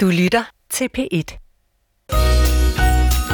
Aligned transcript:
Du 0.00 0.06
lytter 0.06 0.42
til 0.70 0.88
P1. 0.98 1.38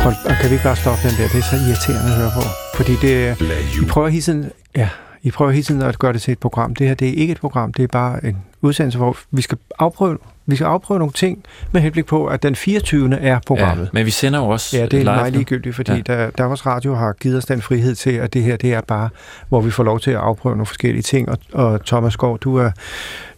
Prøv, 0.02 0.12
og 0.24 0.34
kan 0.41 0.50
vi 0.50 0.54
ikke 0.54 0.64
bare 0.64 0.76
stoppe 0.76 1.08
den 1.08 1.17
der? 1.18 1.29
Det 1.29 1.38
er 1.38 1.42
så 1.42 1.56
irriterende 1.56 2.10
at 2.12 2.18
høre 2.21 2.30
på. 2.34 2.42
Fordi 2.76 2.92
det 3.02 3.29
er... 3.29 3.34
I 3.83 3.87
prøver 3.88 4.08
hele 4.08 4.22
tiden, 4.22 4.50
ja, 4.77 4.89
I 5.23 5.31
prøver 5.31 5.50
hele 5.50 5.63
tiden 5.63 5.83
at 5.83 5.99
gøre 5.99 6.13
det 6.13 6.23
til 6.23 6.33
et 6.33 6.39
program. 6.39 6.75
Det 6.75 6.87
her, 6.87 6.95
det 6.95 7.08
er 7.08 7.13
ikke 7.13 7.33
et 7.33 7.41
program. 7.41 7.73
Det 7.73 7.83
er 7.83 7.87
bare 7.87 8.25
en 8.25 8.37
udsendelse, 8.62 8.98
hvor 8.98 9.19
vi 9.30 9.43
skal 9.43 9.59
afprøve, 9.79 10.19
vi 10.46 10.57
skal 10.57 10.66
afprøve 10.66 10.98
nogle 10.98 11.12
ting 11.12 11.45
med 11.73 11.80
henblik 11.80 12.07
på, 12.07 12.27
at 12.27 12.43
den 12.43 12.57
24. 12.57 13.21
er 13.21 13.39
programmet. 13.46 13.85
Ja, 13.85 13.91
men 13.93 14.07
vi 14.07 14.11
sender 14.11 14.39
jo 14.39 14.46
også 14.46 14.79
Ja, 14.79 14.87
det 14.87 15.01
er 15.01 15.05
meget 15.05 15.33
ligegyldigt, 15.33 15.77
fordi 15.77 15.93
ja. 15.93 16.01
Der, 16.01 16.31
Danmarks 16.31 16.67
Radio 16.67 16.95
har 16.95 17.12
givet 17.12 17.37
os 17.37 17.45
den 17.45 17.62
frihed 17.62 17.95
til, 17.95 18.11
at 18.11 18.35
det 18.35 18.43
her, 18.43 18.57
det 18.57 18.73
er 18.75 18.81
bare, 18.81 19.09
hvor 19.49 19.61
vi 19.61 19.71
får 19.71 19.85
lov 19.85 20.01
til 20.01 20.11
at 20.11 20.17
afprøve 20.17 20.57
nogle 20.57 20.67
forskellige 20.67 21.03
ting. 21.03 21.29
Og, 21.29 21.39
og 21.53 21.85
Thomas 21.85 22.12
Skov, 22.12 22.39
du 22.39 22.57
er, 22.57 22.71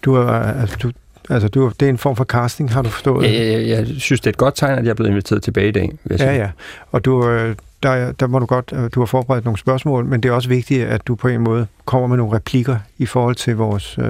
du 0.03 0.15
er, 0.15 0.33
altså, 0.33 0.77
du, 0.83 0.93
altså, 1.31 1.49
du, 1.49 1.73
det 1.81 1.87
er 1.87 1.91
en 1.91 1.99
form 1.99 2.17
for 2.17 2.25
casting, 2.25 2.73
har 2.73 2.83
du 2.83 2.89
forstået? 2.89 3.25
Jeg, 3.33 3.33
jeg, 3.53 3.69
jeg 3.69 3.87
synes, 3.99 4.21
det 4.21 4.27
er 4.27 4.31
et 4.31 4.37
godt 4.37 4.57
tegn, 4.57 4.79
at 4.79 4.85
jeg 4.85 4.91
er 4.91 4.95
blevet 4.95 5.11
inviteret 5.11 5.43
tilbage 5.43 5.69
i 5.69 5.73
dag. 5.73 5.83
Vil 6.05 6.17
jeg 6.19 6.21
Ja, 6.21 6.33
sige. 6.33 6.43
ja. 6.43 6.51
Og 6.93 7.05
du, 7.05 7.29
øh, 7.29 7.55
der, 7.83 8.13
der 8.13 8.27
må 8.27 8.39
du 8.39 8.47
godt, 8.47 8.73
øh, 8.77 8.91
du 8.95 9.01
har 9.01 9.07
forberedt 9.07 9.45
nogle 9.45 9.59
spørgsmål, 9.59 10.05
men 10.05 10.23
det 10.23 10.29
er 10.29 10.33
også 10.33 10.49
vigtigt, 10.49 10.87
at 10.87 11.07
du 11.07 11.15
på 11.15 11.29
en 11.29 11.41
måde 11.41 11.67
kommer 11.85 12.09
med 12.09 12.17
nogle 12.17 12.37
replikker 12.37 12.77
i 12.99 13.07
forhold 13.07 13.35
til 13.35 13.57
vores 13.57 13.99
øh, 13.99 14.05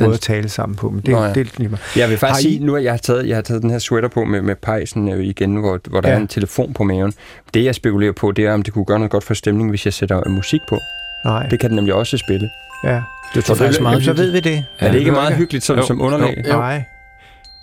måde 0.00 0.14
at 0.14 0.20
tale 0.20 0.48
sammen 0.48 0.76
på. 0.76 0.90
Men 0.90 1.00
det, 1.00 1.08
Nå 1.08 1.22
ja. 1.24 1.32
det 1.32 1.40
er 1.46 1.50
lige 1.56 1.68
meget. 1.68 1.80
Jeg 1.96 2.08
vil 2.10 2.18
faktisk 2.18 2.44
Har 2.46 2.50
I- 2.50 2.52
sige, 2.54 2.64
nu 2.66 2.76
at 2.76 2.84
jeg 2.84 2.92
har 2.92 2.98
taget, 2.98 3.28
jeg 3.28 3.36
har 3.36 3.42
taget 3.42 3.62
den 3.62 3.70
her 3.70 3.78
sweater 3.78 4.08
på 4.08 4.24
med, 4.24 4.42
med 4.42 4.54
pejsen 4.56 5.08
øh, 5.12 5.24
igen, 5.24 5.56
hvor, 5.56 5.80
hvor 5.90 6.00
der 6.00 6.08
Ja. 6.08 6.12
ja. 6.14 6.18
er 6.18 6.22
en 6.22 6.28
telefon 6.28 6.72
på 6.74 6.84
maven. 6.84 7.12
Det, 7.54 7.64
jeg 7.64 7.74
spekulerer 7.74 8.12
på, 8.12 8.32
det 8.32 8.44
er, 8.46 8.52
om 8.52 8.62
det 8.62 8.74
kunne 8.74 8.84
gøre 8.84 8.98
noget 8.98 9.10
godt 9.10 9.24
for 9.24 9.34
stemningen, 9.34 9.70
hvis 9.70 9.84
jeg 9.84 9.92
sætter 9.92 10.22
øh, 10.26 10.32
musik 10.32 10.60
på. 10.68 10.78
Nej, 11.24 11.46
Det 11.46 11.60
kan 11.60 11.70
den 11.70 11.76
nemlig 11.76 11.94
også 11.94 12.16
spille. 12.18 12.50
ja. 12.84 13.02
Det 13.34 13.50
er 13.50 13.54
faktisk 13.54 13.80
meget 13.80 14.04
så 14.04 14.12
ved 14.12 14.30
vi 14.30 14.40
det. 14.40 14.64
Ja, 14.80 14.86
er 14.86 14.92
det 14.92 14.98
ikke 14.98 15.10
meget 15.12 15.36
hyggeligt 15.36 15.64
som, 15.64 15.76
Jo. 15.76 15.86
som 15.86 16.00
underlag? 16.00 16.42
Jo. 16.48 16.52
Nej. 16.52 16.84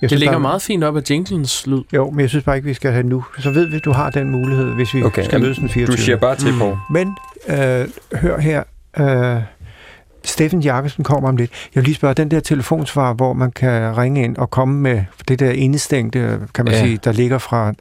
Jeg 0.02 0.10
Det 0.10 0.20
ligger 0.20 0.34
bare- 0.34 0.40
meget 0.40 0.62
fint 0.62 0.84
op 0.84 0.98
af 0.98 1.02
jinglens 1.10 1.68
lyd. 1.68 1.82
Jo, 1.94 2.10
men 2.10 2.20
jeg 2.20 2.30
synes 2.30 2.44
bare 2.46 2.56
ikke, 2.56 2.68
vi 2.68 2.74
skal 2.74 2.92
have 2.92 3.04
nu. 3.04 3.24
Så 3.40 3.52
ved 3.52 3.66
vi, 3.68 3.76
at 3.76 3.86
du 3.86 3.92
har 3.92 4.10
den 4.10 4.30
mulighed, 4.32 4.66
hvis 4.66 4.94
vi 4.94 5.04
Okay, 5.04 5.24
skal 5.24 5.42
mødes 5.42 5.58
den 5.58 5.70
24. 5.70 5.96
Du 5.98 6.02
siger 6.02 6.16
bare 6.18 6.36
til, 6.36 6.54
Mm. 6.54 6.60
på. 6.60 6.78
Men 6.92 7.18
øh, 7.48 7.88
hør 8.14 8.40
her. 8.40 8.64
Øh, 9.00 9.42
Steffen 10.24 10.60
Jakobsen 10.62 11.04
kommer 11.04 11.30
om 11.30 11.38
lidt. 11.38 11.52
Jeg 11.52 11.82
vil 11.82 11.84
lige 11.84 11.96
spørge, 11.96 12.14
den 12.14 12.32
der 12.32 12.40
telefonsvar, 12.40 13.14
hvor 13.14 13.34
man 13.34 13.52
kan 13.52 13.98
ringe 13.98 14.24
ind 14.24 14.38
og 14.38 14.50
komme 14.50 14.80
med 14.80 15.02
det 15.28 15.40
der 15.40 15.52
indestængte, 15.52 16.40
kan 16.54 16.66
man 16.66 16.74
ja. 16.74 16.80
Sige, 16.80 17.00
der 17.04 17.12
ligger 17.12 17.38
fra 17.38 17.74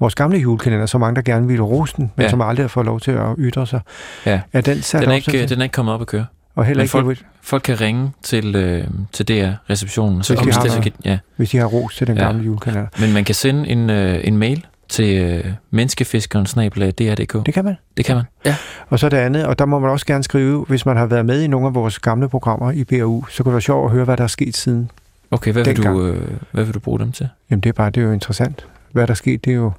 vores 0.00 0.14
gamle 0.14 0.38
julekalender, 0.38 0.86
så 0.86 0.98
mange, 0.98 1.16
der 1.16 1.22
gerne 1.22 1.46
ville 1.46 1.62
rose 1.62 1.94
den, 1.96 2.12
men 2.16 2.22
ja. 2.24 2.30
Som 2.30 2.40
aldrig 2.40 2.64
har 2.64 2.68
fået 2.68 2.86
lov 2.86 3.00
til 3.00 3.10
at 3.10 3.26
ytre 3.38 3.66
sig. 3.66 3.80
Ja. 4.26 4.40
Er 4.52 4.60
den 4.60 4.82
sat 4.82 5.00
Den 5.00 5.08
er, 5.08 5.12
op 5.12 5.16
ikke, 5.16 5.30
til- 5.30 5.48
den 5.48 5.58
er 5.58 5.62
ikke 5.62 5.72
kommet 5.72 5.94
op 5.94 6.00
at 6.00 6.06
køre. 6.06 6.26
Og 6.54 6.64
heller 6.64 6.80
men 6.80 6.84
ikke, 6.84 6.90
folk- 6.90 7.26
Folk 7.44 7.62
kan 7.62 7.80
ringe 7.80 8.12
til, 8.22 8.56
øh, 8.56 8.84
til 9.12 9.28
DR-receptionen, 9.28 10.22
så 10.22 10.34
Hvis 10.34 10.46
de 10.46 10.52
har 10.52 10.62
det, 10.62 10.82
kan, 10.82 10.92
ja. 11.04 11.18
hvis 11.36 11.50
de 11.50 11.56
har 11.58 11.66
ros 11.66 11.96
til 11.96 12.06
den 12.06 12.16
Ja. 12.16 12.24
gamle 12.24 12.44
julekalender. 12.44 12.86
Men 13.00 13.12
man 13.12 13.24
kan 13.24 13.34
sende 13.34 13.68
en, 13.68 13.90
øh, 13.90 14.20
en 14.24 14.36
mail 14.38 14.66
til 14.88 15.16
øh, 15.22 15.44
menneskefiskeren 15.70 16.44
dr.dk. 16.44 17.46
Det 17.46 17.54
kan 17.54 17.64
man. 17.64 17.74
Det 17.96 18.04
kan 18.04 18.16
man. 18.16 18.54
Og 18.88 18.98
så 18.98 19.08
det 19.08 19.16
andet, 19.16 19.46
og 19.46 19.58
der 19.58 19.64
må 19.66 19.78
man 19.78 19.90
også 19.90 20.06
gerne 20.06 20.24
skrive, 20.24 20.64
hvis 20.68 20.86
man 20.86 20.96
har 20.96 21.06
været 21.06 21.26
med 21.26 21.42
i 21.42 21.46
nogle 21.46 21.66
af 21.66 21.74
vores 21.74 21.98
gamle 21.98 22.28
programmer 22.28 22.70
i 22.72 22.84
BAU, 22.84 23.24
så 23.30 23.42
kunne 23.42 23.50
det 23.50 23.54
være 23.54 23.60
sjovt 23.62 23.84
at 23.84 23.90
høre, 23.92 24.04
hvad 24.04 24.16
der 24.16 24.24
er 24.24 24.28
sket 24.28 24.56
siden. 24.56 24.90
Okay, 25.30 25.52
hvad 25.52 25.64
vil, 25.64 25.76
du, 25.76 26.06
øh, 26.06 26.30
hvad 26.52 26.64
vil 26.64 26.74
du 26.74 26.80
bruge 26.80 26.98
dem 26.98 27.12
til? 27.12 27.28
Jamen 27.50 27.60
det 27.60 27.68
er 27.68 27.72
bare, 27.72 27.90
det 27.90 28.00
er 28.00 28.04
jo 28.06 28.12
interessant. 28.12 28.66
Hvad 28.92 29.06
der 29.06 29.10
er 29.10 29.14
sket, 29.14 29.44
det 29.44 29.50
er 29.50 29.54
jo, 29.54 29.72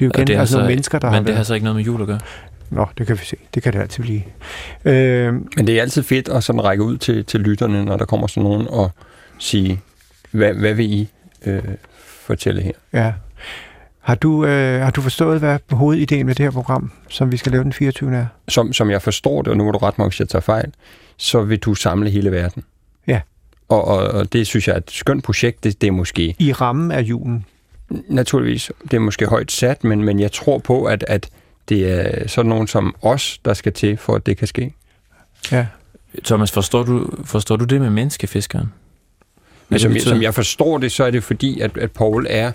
det 0.00 0.04
er 0.04 0.06
jo 0.06 0.12
igen, 0.14 0.26
det 0.26 0.36
er 0.36 0.40
altså 0.40 0.56
nogle 0.56 0.68
mennesker, 0.68 0.98
der 0.98 1.06
har 1.08 1.14
Men 1.14 1.18
det 1.18 1.26
været. 1.26 1.36
har 1.36 1.44
så 1.44 1.54
ikke 1.54 1.64
noget 1.64 1.76
med 1.76 1.84
jul 1.84 2.00
at 2.00 2.06
gøre. 2.06 2.18
Nå, 2.70 2.86
det 2.98 3.06
kan 3.06 3.18
vi 3.18 3.24
se. 3.24 3.36
Det 3.54 3.62
kan 3.62 3.72
det 3.72 3.78
altid 3.80 4.02
blive. 4.02 4.22
Øh, 4.84 5.34
Men 5.34 5.66
det 5.66 5.68
er 5.78 5.82
altid 5.82 6.02
fedt 6.02 6.28
at 6.28 6.44
sådan 6.44 6.64
række 6.64 6.84
ud 6.84 6.96
til, 6.96 7.24
til 7.24 7.40
lytterne, 7.40 7.84
når 7.84 7.96
der 7.96 8.04
kommer 8.04 8.26
sådan 8.26 8.42
nogen, 8.42 8.68
og 8.68 8.90
sige, 9.38 9.80
hvad, 10.30 10.54
hvad 10.54 10.74
vil 10.74 10.92
I 10.92 11.08
øh, 11.46 11.62
fortælle 11.98 12.62
her? 12.62 12.72
ja. 12.92 13.12
Har 14.00 14.14
du, 14.14 14.44
øh, 14.44 14.80
har 14.80 14.90
du 14.90 15.00
forstået, 15.00 15.38
hvad 15.38 15.58
hovedideen 15.70 16.26
med 16.26 16.34
det 16.34 16.44
her 16.44 16.50
program, 16.50 16.92
som 17.08 17.32
vi 17.32 17.36
skal 17.36 17.52
lave 17.52 17.64
den 17.64 17.72
24. 17.72 18.16
er? 18.16 18.26
Som, 18.48 18.72
som 18.72 18.90
jeg 18.90 19.02
forstår 19.02 19.42
det, 19.42 19.50
og 19.50 19.56
nu 19.56 19.64
må 19.64 19.70
du 19.70 19.78
ret 19.78 19.98
mig, 19.98 20.08
hvis 20.08 20.20
jeg 20.20 20.28
tager 20.28 20.40
fejl, 20.40 20.72
så 21.16 21.42
vil 21.42 21.58
du 21.58 21.74
samle 21.74 22.10
hele 22.10 22.30
verden. 22.30 22.64
Ja. 23.06 23.20
Og, 23.68 23.84
og, 23.84 23.98
og 23.98 24.32
det 24.32 24.46
synes 24.46 24.68
jeg 24.68 24.74
er 24.74 24.78
et 24.78 24.90
skønt 24.90 25.24
projekt. 25.24 25.64
Det, 25.64 25.80
det 25.80 25.86
er 25.86 25.90
måske 25.92 26.34
I 26.38 26.52
rammen 26.52 26.90
af 26.90 27.00
julen. 27.02 27.44
naturligvis, 28.08 28.70
det 28.82 28.94
er 28.94 29.00
måske 29.00 29.26
højt 29.26 29.52
sat, 29.52 29.84
men, 29.84 30.04
men 30.04 30.20
jeg 30.20 30.32
tror 30.32 30.58
på, 30.58 30.84
at, 30.84 31.04
at 31.08 31.28
det 31.68 31.90
er 31.90 32.28
sådan 32.28 32.48
nogen 32.48 32.66
som 32.66 32.94
os, 33.02 33.40
der 33.44 33.54
skal 33.54 33.72
til, 33.72 33.96
for 33.96 34.14
at 34.14 34.26
det 34.26 34.36
kan 34.36 34.46
ske. 34.46 34.74
Ja. 35.52 35.66
Thomas, 36.24 36.52
forstår 36.52 36.82
du, 36.82 37.10
forstår 37.24 37.56
du 37.56 37.64
det 37.64 37.80
med 37.80 37.90
menneskefiskeren? 37.90 38.72
Men 39.68 39.74
det 39.74 39.80
som, 39.80 39.92
jeg, 39.92 40.02
som 40.02 40.22
jeg 40.22 40.34
forstår 40.34 40.78
det, 40.78 40.92
så 40.92 41.04
er 41.04 41.10
det 41.10 41.22
fordi, 41.24 41.60
at, 41.60 41.78
at 41.78 41.90
Paul 41.90 42.26
er 42.30 42.52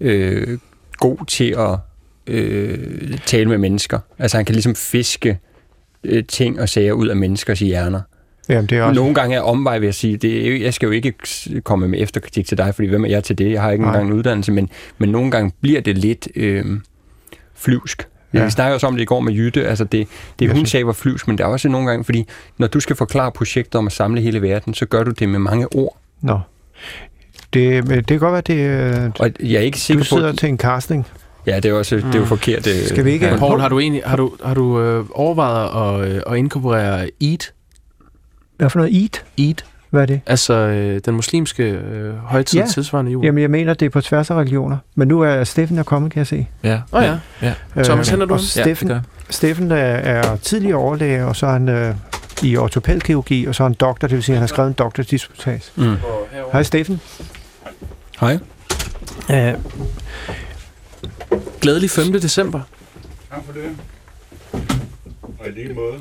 øh, 0.00 0.58
god 0.96 1.26
til 1.26 1.54
at 1.58 1.78
øh, 2.26 3.18
tale 3.26 3.48
med 3.48 3.58
mennesker. 3.58 3.98
Altså 4.18 4.36
han 4.36 4.44
kan 4.44 4.54
ligesom 4.54 4.74
fiske 4.74 5.38
øh, 6.04 6.24
ting 6.24 6.60
og 6.60 6.68
sager 6.68 6.92
ud 6.92 7.08
af 7.08 7.16
menneskers 7.16 7.60
hjerner. 7.60 8.00
Jamen, 8.48 8.66
det 8.66 8.78
er 8.78 8.82
også... 8.82 9.00
Nogle 9.00 9.14
gange 9.14 9.36
er 9.36 9.40
omvej, 9.40 9.78
vil 9.78 9.86
jeg 9.86 9.94
sige. 9.94 10.16
Det 10.16 10.48
er, 10.48 10.56
jeg 10.56 10.74
skal 10.74 10.86
jo 10.86 10.92
ikke 10.92 11.14
komme 11.64 11.88
med 11.88 12.02
efterkritik 12.02 12.46
til 12.46 12.58
dig, 12.58 12.74
fordi 12.74 12.88
hvem 12.88 13.04
er 13.04 13.08
jeg 13.08 13.24
til 13.24 13.38
det? 13.38 13.50
Jeg 13.52 13.62
har 13.62 13.70
ikke 13.70 13.84
Nej. 13.84 13.92
engang 13.92 14.10
en 14.10 14.18
uddannelse, 14.18 14.52
men, 14.52 14.70
men 14.98 15.08
nogle 15.08 15.30
gange 15.30 15.52
bliver 15.60 15.80
det 15.80 15.98
lidt 15.98 16.28
øh, 16.34 16.64
flyvsk. 17.54 18.08
Ja. 18.34 18.44
Vi 18.44 18.50
snakker 18.50 18.74
også 18.74 18.86
om 18.86 18.94
det 18.94 19.02
i 19.02 19.04
går 19.04 19.20
med 19.20 19.32
Jytte. 19.32 19.66
Altså 19.68 19.84
det, 19.84 20.08
det 20.38 20.52
hun 20.52 20.66
sagde 20.66 20.86
var 20.86 20.92
flyvsk, 20.92 21.28
men 21.28 21.38
der 21.38 21.44
er 21.44 21.48
også 21.48 21.68
nogle 21.68 21.88
gange, 21.88 22.04
fordi 22.04 22.28
når 22.58 22.66
du 22.66 22.80
skal 22.80 22.96
forklare 22.96 23.32
projekter 23.32 23.78
om 23.78 23.86
at 23.86 23.92
samle 23.92 24.20
hele 24.20 24.42
verden, 24.42 24.74
så 24.74 24.86
gør 24.86 25.04
du 25.04 25.10
det 25.10 25.28
med 25.28 25.38
mange 25.38 25.66
ord. 25.76 25.96
Nå. 26.20 26.40
Det, 27.52 27.88
men 27.88 27.98
det 27.98 28.06
kan 28.06 28.18
godt 28.18 28.32
være, 28.32 28.40
det 28.40 29.04
øh, 29.04 29.10
Og 29.18 29.30
jeg 29.40 29.52
er 29.58 29.60
ikke 29.60 29.78
sikker 29.80 30.02
du 30.04 30.08
på... 30.10 30.16
sidder 30.16 30.32
til 30.32 30.48
en 30.48 30.58
casting. 30.58 31.06
Ja, 31.46 31.56
det 31.56 31.64
er, 31.64 31.72
også, 31.72 31.96
det 31.96 32.04
er 32.04 32.12
jo 32.14 32.20
Mm. 32.20 32.26
forkert. 32.26 32.66
øh, 32.66 32.86
Skal 32.86 33.04
vi 33.04 33.10
ikke- 33.10 33.26
Ja. 33.26 33.36
Paul, 33.36 33.60
har 33.60 33.68
du 33.68 33.78
egentlig 33.80 34.02
har 34.06 34.16
du, 34.16 34.32
har 34.44 34.54
du 34.54 34.80
øh, 34.80 35.04
overvejet 35.12 36.04
at, 36.04 36.10
øh, 36.16 36.22
at 36.26 36.36
inkorporere 36.36 37.10
Eid? 37.20 37.38
Hvad 38.56 38.70
for 38.70 38.78
noget 38.78 39.02
eat? 39.02 39.24
Eid? 39.38 39.54
Hvad 39.92 40.02
er 40.02 40.06
det? 40.06 40.20
Altså 40.26 40.54
øh, 40.54 41.00
den 41.04 41.14
muslimske 41.14 41.62
øh, 41.62 42.14
højtid 42.16 42.60
Ja. 42.60 42.66
tilsvarende 42.66 43.12
jul? 43.12 43.24
Jamen, 43.24 43.42
jeg 43.42 43.50
mener, 43.50 43.74
det 43.74 43.86
er 43.86 43.90
på 43.90 44.00
tværs 44.00 44.30
af 44.30 44.34
religioner. 44.34 44.76
Men 44.94 45.08
nu 45.08 45.20
er 45.20 45.44
Steffen 45.44 45.78
er 45.78 45.82
kommet, 45.82 46.12
kan 46.12 46.18
jeg 46.18 46.26
se. 46.26 46.46
Ja. 46.62 46.74
Åh 46.92 46.98
oh, 46.98 47.04
ja. 47.04 47.18
ja. 47.76 47.82
Thomas, 47.84 48.08
henter 48.08 48.26
du 48.26 48.34
ham? 48.34 48.40
Ja, 48.56 48.62
Steffen. 48.62 48.92
Steffen 49.30 49.70
er, 49.70 49.76
er 49.76 50.36
tidligere 50.36 50.76
overlæge, 50.76 51.24
og 51.24 51.36
så 51.36 51.46
er 51.46 51.52
han 51.52 51.68
øh, 51.68 51.94
i 52.42 52.56
ortopædkirurgi, 52.56 53.44
og 53.46 53.54
så 53.54 53.62
er 53.62 53.68
han 53.68 53.74
doktor, 53.74 54.08
det 54.08 54.14
vil 54.16 54.22
sige, 54.24 54.34
at 54.34 54.36
han 54.36 54.42
har 54.42 54.46
skrevet 54.46 54.68
en 54.68 54.74
doktordisputats. 54.74 55.72
Mm. 55.76 55.96
Hej 56.52 56.62
Steffen. 56.62 57.00
Hej. 58.20 58.38
Uh, 59.28 59.60
Glædelig 61.60 61.90
5. 61.90 62.12
december. 62.12 62.60
Tak 63.30 63.40
for 63.46 63.52
det. 63.52 63.62
Og 65.40 65.48
i 65.48 65.50
lige 65.50 65.74
måde. 65.74 65.94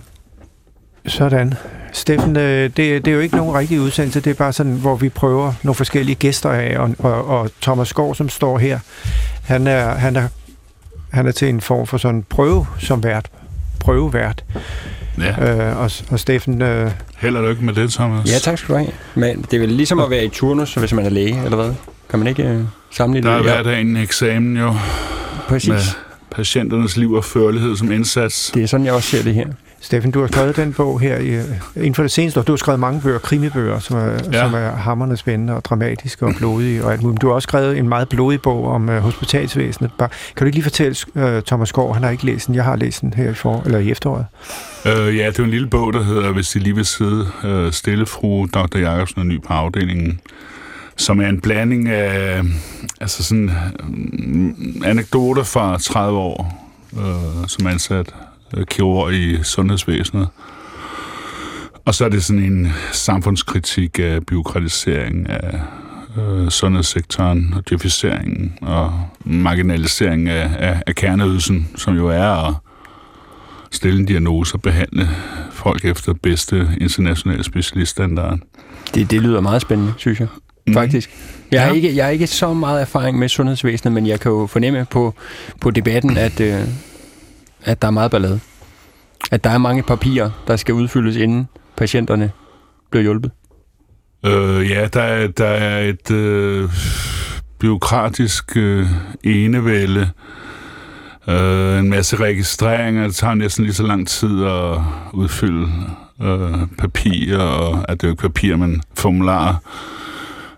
Sådan. 1.08 1.54
Steffen, 1.94 2.38
øh, 2.38 2.64
det, 2.64 2.78
det 2.78 3.08
er 3.08 3.12
jo 3.12 3.20
ikke 3.20 3.36
nogen 3.36 3.56
rigtig 3.56 3.82
udsendelse, 3.82 4.20
det 4.20 4.30
er 4.30 4.34
bare 4.34 4.54
sådan, 4.54 4.72
hvor 4.72 4.96
vi 4.96 5.10
prøver 5.10 5.54
nogle 5.64 5.76
forskellige 5.76 6.16
gæster 6.16 6.50
af, 6.50 6.78
og, 6.80 6.96
og, 7.00 7.26
og 7.28 7.50
Thomas 7.62 7.88
Skov, 7.88 8.16
som 8.16 8.30
står 8.30 8.58
her, 8.58 8.80
han 9.44 9.68
er, 9.68 9.96
han 9.96 10.16
er, 10.16 10.28
han 11.10 11.28
er 11.28 11.32
til 11.32 11.50
en 11.50 11.62
form 11.62 11.88
for 11.88 11.98
sådan 11.98 12.24
prøve 12.30 12.68
som 12.80 13.04
vært. 13.04 13.26
Prøvevært. 13.80 14.44
Ja, 15.20 15.70
Øh, 15.70 15.78
og, 15.78 15.92
og 16.10 16.20
Steffen, 16.20 16.62
øh, 16.62 16.92
held 17.18 17.36
og 17.38 17.44
lykke 17.50 17.66
med 17.66 17.74
det, 17.74 17.92
Thomas. 17.92 18.32
Ja, 18.32 18.40
tak 18.40 18.58
skal 18.58 18.74
du 18.76 18.80
have. 18.80 18.92
Men 19.16 19.42
det 19.42 19.54
er 19.54 19.60
vel 19.60 19.70
ligesom 19.70 20.00
at 20.00 20.10
være 20.10 20.26
i 20.26 20.30
turnus, 20.30 20.74
hvis 20.74 20.94
man 20.94 21.06
er 21.06 21.10
læge, 21.10 21.42
eller 21.46 21.56
hvad? 21.56 21.74
Kan 22.10 22.20
man 22.20 22.28
ikke 22.28 22.44
øh, 22.44 22.60
sammenligne 22.92 23.30
Der 23.30 23.36
er 23.36 23.42
hver 23.42 23.64
dag 23.64 23.82
en 23.82 23.98
eksamen 23.98 24.58
jo, 24.58 24.76
Præcis. 25.48 25.70
med 25.70 25.80
patienternes 26.32 26.98
liv 26.98 27.12
og 27.14 27.26
førlighed 27.26 27.78
som 27.78 27.92
indsats. 27.92 28.52
Det 28.54 28.64
er 28.64 28.68
sådan, 28.68 28.86
jeg 28.86 28.94
også 28.94 29.10
ser 29.10 29.24
det 29.24 29.34
her. 29.34 29.48
Steffen, 29.84 30.12
du 30.12 30.20
har 30.20 30.28
skrevet 30.28 30.56
den 30.56 30.74
bog 30.74 31.00
her 31.00 31.18
i, 31.18 31.40
inden 31.76 31.96
for 31.96 32.04
det 32.04 32.12
seneste 32.12 32.40
år. 32.40 32.44
Du 32.44 32.52
har 32.52 32.58
skrevet 32.58 32.80
mange 32.80 33.02
bøger, 33.02 33.20
krimibøger, 33.20 33.80
som 33.80 33.98
er, 33.98 34.06
ja. 34.34 34.46
som 34.46 34.54
er 34.54 34.72
hammerne 34.76 35.18
spændende 35.18 35.54
og 35.56 35.66
dramatiske 35.66 36.26
og 36.26 36.34
blodige 36.38 36.84
og 36.84 36.92
alt 36.92 37.04
muligt. 37.04 37.22
Du 37.22 37.28
har 37.28 37.34
også 37.34 37.46
skrevet 37.46 37.78
en 37.78 37.90
meget 37.90 38.10
blodig 38.10 38.42
bog 38.42 38.68
om 38.68 38.90
uh, 38.90 38.96
hospitalsvæsenet. 38.96 39.92
Bare, 39.98 40.10
kan 40.10 40.40
du 40.40 40.46
ikke 40.46 40.56
lige 40.56 40.64
fortælle 40.64 40.96
uh, 41.16 41.44
Thomas 41.44 41.70
Skov, 41.70 41.94
han 41.94 42.04
har 42.04 42.10
ikke 42.10 42.26
læst 42.26 42.48
den, 42.48 42.56
jeg 42.56 42.64
har 42.64 42.76
læst 42.76 43.02
den 43.02 43.14
her 43.14 43.32
i, 43.32 43.34
for, 43.34 43.62
eller 43.66 43.80
i 43.80 43.92
efteråret. 43.92 44.26
Øh, 44.86 45.18
ja, 45.18 45.28
det 45.28 45.40
er 45.40 45.44
en 45.44 45.50
lille 45.50 45.68
bog, 45.68 45.94
der 45.94 46.04
hedder 46.04 46.32
Hvis 46.32 46.50
de 46.50 46.60
lige 46.60 46.76
vil 46.76 46.86
sidde 46.86 47.28
øh, 47.44 47.72
stille, 47.72 48.06
fru 48.06 48.46
Dr. 48.46 48.78
Jacobsen 48.78 49.20
og 49.20 49.26
ny 49.26 49.42
på 49.42 49.54
afdelingen, 49.54 50.20
som 50.98 51.22
er 51.22 51.28
en 51.28 51.42
blanding 51.42 51.90
af 51.90 52.42
altså 53.02 53.24
sådan, 53.24 53.52
mm, 53.84 54.82
anekdoter 54.86 55.44
fra 55.44 55.78
30 55.78 56.18
år 56.18 56.70
øh, 56.98 57.48
som 57.48 57.68
ansat 57.68 58.08
øh, 58.08 58.31
kirurg 58.70 59.14
i 59.14 59.44
sundhedsvæsenet. 59.44 60.28
Og 61.86 61.96
så 61.96 62.06
er 62.06 62.10
det 62.10 62.24
sådan 62.24 62.44
en 62.44 62.74
samfundskritik 62.92 64.00
af 64.00 64.26
byråkratisering 64.28 65.30
af 65.30 65.60
øh, 66.20 66.50
sundhedssektoren 66.50 67.54
og 67.58 67.70
djøfiseringen 67.70 68.54
og 68.62 68.94
marginalisering 69.26 70.30
af, 70.30 70.50
af, 70.60 70.82
af 70.88 70.96
kerneydelsen, 70.96 71.68
som 71.76 71.96
jo 71.96 72.08
er 72.08 72.48
at 72.48 72.54
stille 73.72 74.00
en 74.00 74.06
diagnose 74.06 74.56
og 74.56 74.62
behandle 74.62 75.10
folk 75.52 75.86
efter 75.86 76.14
bedste 76.14 76.68
internationale 76.82 77.44
specialiststandard. 77.44 78.40
Det, 78.96 79.12
det 79.12 79.22
lyder 79.22 79.42
meget 79.42 79.62
spændende, 79.62 79.94
synes 79.98 80.20
jeg. 80.20 80.28
mm. 80.68 80.74
faktisk. 80.74 81.10
Jeg, 81.52 81.62
har 81.62 81.68
Ja. 81.68 81.74
ikke, 81.74 81.96
jeg 81.96 82.06
har 82.06 82.12
ikke 82.12 82.28
så 82.28 82.54
meget 82.54 82.82
erfaring 82.82 83.20
med 83.20 83.30
sundhedsvæsenet, 83.30 83.94
men 83.94 84.08
jeg 84.08 84.20
kan 84.20 84.32
jo 84.32 84.48
fornemme 84.48 84.86
på, 84.92 85.14
på 85.62 85.72
debatten, 85.72 86.18
at, 86.18 86.40
øh, 86.40 86.60
at 87.64 87.82
der 87.82 87.88
er 87.88 87.92
meget 87.92 88.12
ballade. 88.12 88.40
At 89.32 89.44
der 89.44 89.50
er 89.50 89.58
mange 89.58 89.84
papirer, 89.84 90.30
der 90.48 90.56
skal 90.56 90.74
udfyldes, 90.74 91.16
inden 91.16 91.48
patienterne 91.78 92.32
bliver 92.90 93.04
hjulpet. 93.04 93.32
Øh, 94.26 94.70
ja, 94.70 94.88
der 94.94 95.02
er, 95.02 95.28
der 95.28 95.46
er 95.46 95.82
et 95.82 96.12
øh, 96.12 96.70
byråkratisk 97.60 98.58
øh, 98.58 98.88
enevælde. 99.24 100.10
Øh, 101.28 101.80
en 101.80 101.90
masse 101.90 102.16
registreringer. 102.16 103.04
Det 103.04 103.16
tager 103.16 103.34
næsten 103.34 103.66
lige 103.66 103.74
så 103.74 103.84
lang 103.84 104.08
tid 104.08 104.44
at 104.46 104.78
udfylde 105.14 105.68
øh, 106.22 106.68
papirer, 106.78 107.44
og 107.44 107.86
at 107.90 108.02
det 108.02 108.04
er 108.04 108.08
jo 108.08 108.14
ikke 108.14 108.22
papir, 108.22 108.56
men 108.56 108.82
formularer, 108.98 109.56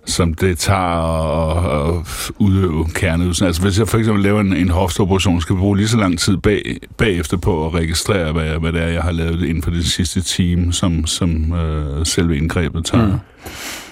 som 0.05 0.33
det 0.33 0.57
tager 0.57 0.79
at, 0.79 1.89
at 1.89 2.31
udøve 2.37 2.87
kerneydelsen. 2.93 3.45
Altså 3.45 3.61
hvis 3.61 3.79
jeg 3.79 3.87
for 3.87 3.97
eksempel 3.97 4.23
laver 4.23 4.41
en, 4.41 4.53
en 4.53 4.69
hofteoperation, 4.69 5.41
skal 5.41 5.53
jeg 5.53 5.59
bruge 5.59 5.77
lige 5.77 5.87
så 5.87 5.97
lang 5.97 6.19
tid 6.19 6.37
bag, 6.37 6.77
bagefter 6.97 7.37
på 7.37 7.65
at 7.65 7.73
registrere, 7.73 8.31
hvad, 8.31 8.59
hvad 8.59 8.73
det 8.73 8.81
er, 8.81 8.87
jeg 8.87 9.01
har 9.01 9.11
lavet 9.11 9.43
inden 9.43 9.63
for 9.63 9.71
den 9.71 9.83
sidste 9.83 10.21
time, 10.21 10.73
som, 10.73 11.05
som 11.05 11.53
øh, 11.53 12.05
selve 12.05 12.37
indgrebet 12.37 12.85
tager. 12.85 13.07
Mm. 13.07 13.19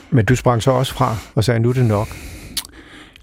Men 0.09 0.25
du 0.25 0.35
sprang 0.35 0.63
så 0.63 0.71
også 0.71 0.93
fra 0.93 1.15
og 1.35 1.43
sagde, 1.43 1.59
nu 1.59 1.69
er 1.69 1.73
det 1.73 1.85
nok. 1.85 2.07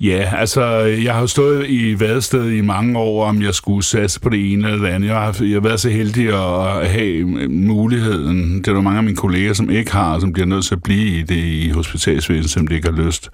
Ja, 0.00 0.32
altså, 0.36 0.62
jeg 0.80 1.14
har 1.14 1.20
jo 1.20 1.26
stået 1.26 1.66
i 1.68 2.00
vadested 2.00 2.50
i 2.50 2.60
mange 2.60 2.98
år, 2.98 3.24
om 3.26 3.42
jeg 3.42 3.54
skulle 3.54 3.84
satse 3.84 4.20
på 4.20 4.28
det 4.28 4.52
ene 4.52 4.70
eller 4.70 4.86
det 4.86 4.94
andet. 4.94 5.08
Jeg 5.08 5.16
har, 5.16 5.36
jeg 5.40 5.52
har 5.52 5.60
været 5.60 5.80
så 5.80 5.90
heldig 5.90 6.28
at 6.28 6.90
have 6.90 7.24
muligheden. 7.48 8.58
Det 8.58 8.68
er 8.68 8.72
der 8.72 8.80
mange 8.80 8.98
af 8.98 9.04
mine 9.04 9.16
kolleger, 9.16 9.52
som 9.52 9.70
ikke 9.70 9.92
har, 9.92 10.18
som 10.18 10.32
bliver 10.32 10.46
nødt 10.46 10.64
til 10.64 10.74
at 10.74 10.82
blive 10.82 11.18
i 11.18 11.22
det 11.22 11.36
i 11.36 11.68
hospitalsvæsenet, 11.68 12.50
som 12.50 12.66
de 12.66 12.74
ikke 12.74 12.88
har 12.88 13.04
lyst. 13.04 13.30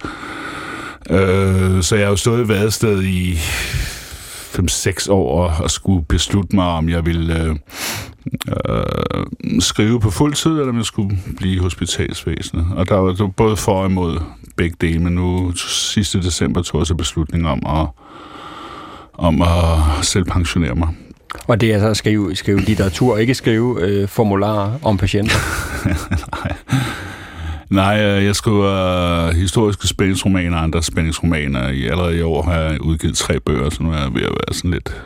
Øh, 1.09 1.81
så 1.83 1.95
jeg 1.95 2.05
har 2.05 2.11
jo 2.11 2.15
stået 2.15 2.45
i 2.45 2.47
vadested 2.47 3.03
i 3.03 3.33
5-6 3.33 5.11
år 5.11 5.43
og, 5.43 5.63
og 5.63 5.71
skulle 5.71 6.05
beslutte 6.09 6.55
mig, 6.55 6.65
om 6.65 6.89
jeg 6.89 7.05
ville 7.05 7.43
øh, 7.43 7.55
øh, 8.69 9.59
skrive 9.59 9.99
på 9.99 10.09
fuld 10.09 10.33
tid, 10.33 10.51
eller 10.51 10.69
om 10.69 10.77
jeg 10.77 10.85
skulle 10.85 11.17
blive 11.37 11.53
i 11.53 11.57
hospitalsvæsenet. 11.57 12.67
Og 12.75 12.89
der 12.89 12.95
var, 12.95 13.13
der 13.13 13.23
var 13.23 13.31
både 13.31 13.57
for 13.57 13.81
og 13.81 13.85
imod 13.85 14.19
begge 14.57 14.75
dele, 14.81 14.99
men 14.99 15.13
nu 15.13 15.51
sidste 15.67 16.21
december 16.21 16.61
tog 16.61 16.79
jeg 16.79 16.87
så 16.87 16.95
beslutning 16.95 17.47
om 17.47 17.63
at, 17.65 17.87
om 19.13 19.41
at 19.41 20.05
selv 20.05 20.25
pensionere 20.25 20.75
mig. 20.75 20.87
Og 21.47 21.61
det 21.61 21.69
er 21.69 21.73
altså 21.73 21.89
at 21.89 21.97
skrive, 21.97 22.35
skrive 22.35 22.59
litteratur, 22.59 23.17
ikke 23.17 23.35
skrive 23.35 23.81
øh, 23.81 24.07
formularer 24.07 24.79
om 24.83 24.97
patienter. 24.97 25.35
Nej. 26.43 26.55
Nej, 27.69 28.05
øh, 28.05 28.25
jeg 28.25 28.35
skriver 28.35 29.27
øh, 29.27 29.35
historiske 29.35 29.87
spændingsromaner 29.87 30.57
og 30.57 30.63
andre 30.63 30.83
spændingsromaner. 30.83 31.69
I, 31.69 31.85
allerede 31.85 32.17
i 32.17 32.21
år 32.21 32.43
har 32.43 32.53
jeg 32.53 32.81
udgivet 32.81 33.17
tre 33.17 33.39
bøger, 33.39 33.69
så 33.69 33.83
nu 33.83 33.91
er 33.91 33.97
jeg 33.97 34.13
ved 34.13 34.21
at 34.21 34.29
være 34.29 34.53
sådan 34.53 34.71
lidt... 34.71 35.01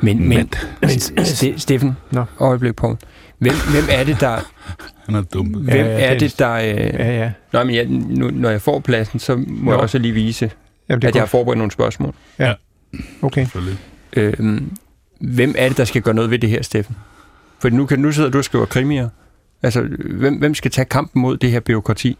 Men, 0.00 0.28
men, 0.28 0.50
Men- 0.80 0.90
Ste- 0.90 1.58
Steffen, 1.58 1.96
Nå. 2.10 2.24
øjeblik, 2.40 2.76
Poul. 2.76 2.96
Hvem, 3.38 3.52
hvem 3.70 3.84
er 3.90 4.04
det, 4.04 4.20
der... 4.20 4.38
Han 5.06 5.14
er 5.14 5.22
dum. 5.22 5.46
Hvem 5.46 5.68
Ja, 5.68 5.82
er 5.84 6.18
det- 6.18 6.38
der... 6.38 6.52
Øh, 6.52 6.64
Ja, 6.76 7.18
ja. 7.18 7.32
nej, 7.52 7.64
men 7.64 7.74
jeg, 7.74 7.86
nu, 7.86 8.30
når 8.30 8.50
jeg 8.50 8.62
får 8.62 8.80
pladsen, 8.80 9.18
så 9.20 9.36
må 9.36 9.44
Nå. 9.64 9.70
jeg 9.70 9.80
også 9.80 9.98
lige 9.98 10.14
vise, 10.14 10.50
Jamen, 10.88 11.02
det 11.02 11.08
at 11.08 11.14
er 11.14 11.18
jeg 11.18 11.20
har 11.20 11.24
godt. 11.24 11.30
forberedt 11.30 11.58
nogle 11.58 11.70
spørgsmål. 11.72 12.14
Okay. 13.22 13.40
Selvfølgelig. 13.44 13.78
Øh, 14.12 14.60
hvem 15.20 15.54
er 15.58 15.68
det, 15.68 15.76
der 15.76 15.84
skal 15.84 16.02
gøre 16.02 16.14
noget 16.14 16.30
ved 16.30 16.38
det 16.38 16.50
her, 16.50 16.62
Steffen? 16.62 16.96
For 17.60 17.68
nu, 17.68 17.86
kan, 17.86 17.98
nu 17.98 18.12
sidder 18.12 18.30
du 18.30 18.38
og 18.38 18.44
skriver 18.44 18.64
krimier. 18.66 19.08
Altså, 19.62 19.82
hvem, 20.10 20.34
hvem 20.34 20.54
skal 20.54 20.70
tage 20.70 20.84
kampen 20.84 21.22
mod 21.22 21.36
det 21.36 21.50
her 21.50 21.60
byråkrati? 21.60 22.18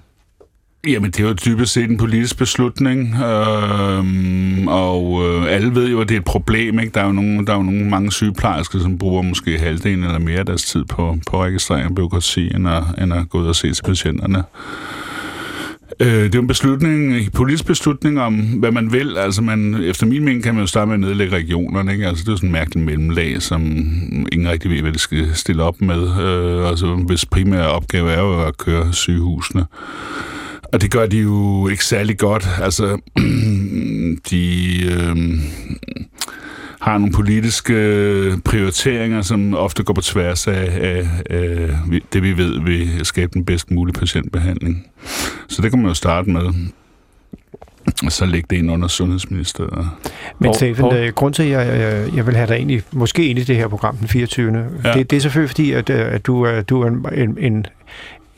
Jamen, 0.87 1.11
det 1.11 1.21
er 1.21 1.29
jo 1.29 1.35
dybest 1.47 1.73
set 1.73 1.91
en 1.91 1.97
politisk 1.97 2.39
beslutning, 2.39 3.15
øhm, 3.15 4.69
og 4.69 5.23
øh, 5.25 5.55
alle 5.55 5.75
ved 5.75 5.89
jo, 5.91 6.01
at 6.01 6.09
det 6.09 6.15
er 6.15 6.19
et 6.19 6.25
problem. 6.25 6.79
Ikke? 6.79 6.93
Der 6.95 7.01
er 7.01 7.07
jo 7.07 7.13
nogle, 7.13 7.47
der 7.47 7.53
er 7.53 7.57
jo 7.57 7.63
nogle 7.63 7.85
mange 7.85 8.13
sygeplejersker, 8.13 8.79
som 8.79 8.99
bruger 8.99 9.23
måske 9.23 9.59
halvdelen 9.59 10.05
eller 10.05 10.19
mere 10.19 10.39
af 10.39 10.47
deres 10.47 10.65
tid 10.65 10.85
på, 10.85 11.19
på 11.27 11.43
registrering 11.43 11.85
af 11.85 11.95
byråkrati, 11.95 12.55
end 12.55 12.69
at, 12.69 12.83
end 13.03 13.13
at 13.13 13.29
gå 13.29 13.39
ud 13.41 13.47
og 13.47 13.57
se 13.57 13.73
til 13.73 13.83
patienterne. 13.83 14.43
Øh, 16.01 16.07
det 16.09 16.25
er 16.25 16.31
jo 16.35 16.41
en 16.41 16.47
beslutning, 16.47 17.17
en 17.17 17.31
politisk 17.31 17.67
beslutning 17.67 18.21
om, 18.21 18.35
hvad 18.35 18.71
man 18.71 18.93
vil. 18.93 19.19
Altså, 19.19 19.43
man, 19.43 19.75
efter 19.75 20.07
min 20.07 20.25
mening 20.25 20.43
kan 20.43 20.55
man 20.55 20.63
jo 20.63 20.67
starte 20.67 20.87
med 20.87 20.95
at 20.95 21.01
nedlægge 21.01 21.37
regionerne. 21.37 21.93
Ikke? 21.93 22.07
Altså, 22.07 22.25
det 22.25 22.33
er 22.33 22.37
sådan 22.37 22.49
en 22.49 22.53
mærkelig 22.53 22.85
mellemlag, 22.85 23.43
som 23.43 23.63
ingen 24.33 24.49
rigtig 24.49 24.71
ved, 24.71 24.83
hvad 24.83 24.93
det 24.93 25.01
skal 25.01 25.31
stille 25.35 25.63
op 25.63 25.81
med. 25.81 26.03
Øh, 26.21 26.69
altså, 26.69 26.95
hvis 26.95 27.25
primære 27.27 27.69
opgave 27.69 28.11
er 28.11 28.21
jo 28.21 28.43
at 28.43 28.59
køre 28.59 28.93
sygehusene. 28.93 29.65
Og 30.73 30.83
det 30.83 30.91
gør 30.91 31.07
de 31.07 31.19
jo 31.19 31.69
ikke 31.69 31.85
særlig 31.85 32.19
godt. 32.19 32.49
Altså, 32.63 32.99
de 34.31 34.77
øh, 34.85 35.17
har 36.81 36.99
nogle 36.99 37.13
politiske 37.13 37.73
prioriteringer, 38.45 39.23
som 39.23 39.55
ofte 39.55 39.83
går 39.83 39.95
på 39.95 40.01
tværs 40.01 40.47
af, 40.47 40.79
af, 40.81 41.09
af 41.31 41.71
det, 42.13 42.23
vi 42.23 42.37
ved 42.37 42.61
vil 42.61 43.07
skabe 43.07 43.31
den 43.35 43.45
bedst 43.45 43.71
mulige 43.71 43.95
patientbehandling. 43.95 44.87
Så 45.49 45.63
det 45.63 45.71
kan 45.71 45.81
man 45.81 45.89
jo 45.89 45.95
starte 45.95 46.31
med. 46.31 46.43
Og 48.05 48.13
så 48.13 48.27
lægge 48.27 48.47
det 48.51 48.57
ind 48.57 48.71
under 48.71 48.89
Sundhedsministeriet. 48.89 49.89
Men 50.39 50.55
Steffen, 50.55 50.95
øh, 50.95 51.13
grund 51.13 51.35
til, 51.35 51.43
at 51.43 51.51
jeg, 51.51 51.81
jeg, 51.81 52.17
jeg 52.17 52.27
vil 52.27 52.37
have 52.37 52.47
dig 52.47 52.71
i, 52.71 52.81
måske 52.93 53.27
ind 53.27 53.39
i 53.39 53.45
det 53.45 53.57
her 53.57 53.69
program 53.69 53.97
den 53.97 54.09
24. 54.09 54.53
Ja. 54.53 54.65
Ja. 54.85 54.99
Det, 54.99 55.11
det 55.11 55.17
er 55.17 55.21
selvfølgelig 55.21 55.51
fordi, 55.51 55.73
at, 55.73 55.91
øh, 55.91 56.15
at 56.15 56.27
du, 56.27 56.43
er, 56.43 56.63
du 56.63 56.83
er 56.83 56.89
en, 57.13 57.37
en, 57.39 57.67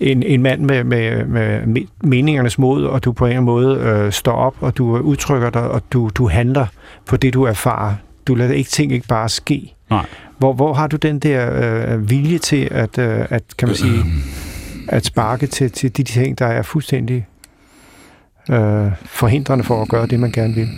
en, 0.02 0.22
en, 0.22 0.42
mand 0.42 0.60
med, 0.60 0.84
med, 0.84 1.24
med 1.24 1.60
me- 1.62 1.88
meningernes 2.04 2.58
mod, 2.58 2.84
og 2.84 3.04
du 3.04 3.12
på 3.12 3.24
en 3.24 3.28
eller 3.28 3.40
anden 3.40 3.54
måde 3.54 3.78
øh, 3.78 4.12
står 4.12 4.32
op, 4.32 4.54
og 4.60 4.78
du 4.78 4.98
udtrykker 4.98 5.50
dig, 5.50 5.62
og 5.62 5.82
du, 5.92 6.10
du 6.14 6.28
handler 6.28 6.66
på 7.06 7.16
det, 7.16 7.34
du 7.34 7.44
erfarer. 7.44 7.94
Du 8.26 8.34
lader 8.34 8.54
ikke 8.54 8.70
ting 8.70 8.92
ikke 8.92 9.06
bare 9.06 9.28
ske. 9.28 9.74
Nej. 9.90 10.06
Hvor, 10.38 10.52
hvor 10.52 10.74
har 10.74 10.86
du 10.86 10.96
den 10.96 11.18
der 11.18 11.50
øh, 11.94 12.10
vilje 12.10 12.38
til 12.38 12.68
at, 12.70 12.98
øh, 12.98 13.24
at, 13.30 13.42
kan 13.58 13.68
man 13.68 13.76
sige, 13.76 14.04
at 14.88 15.04
sparke 15.04 15.46
til, 15.46 15.70
til 15.70 15.96
de 15.96 16.02
ting, 16.02 16.38
der 16.38 16.46
er 16.46 16.62
fuldstændig 16.62 17.26
øh, 18.50 18.86
forhindrende 19.04 19.64
for 19.64 19.82
at 19.82 19.88
gøre 19.88 20.06
det, 20.06 20.20
man 20.20 20.32
gerne 20.32 20.54
vil? 20.54 20.68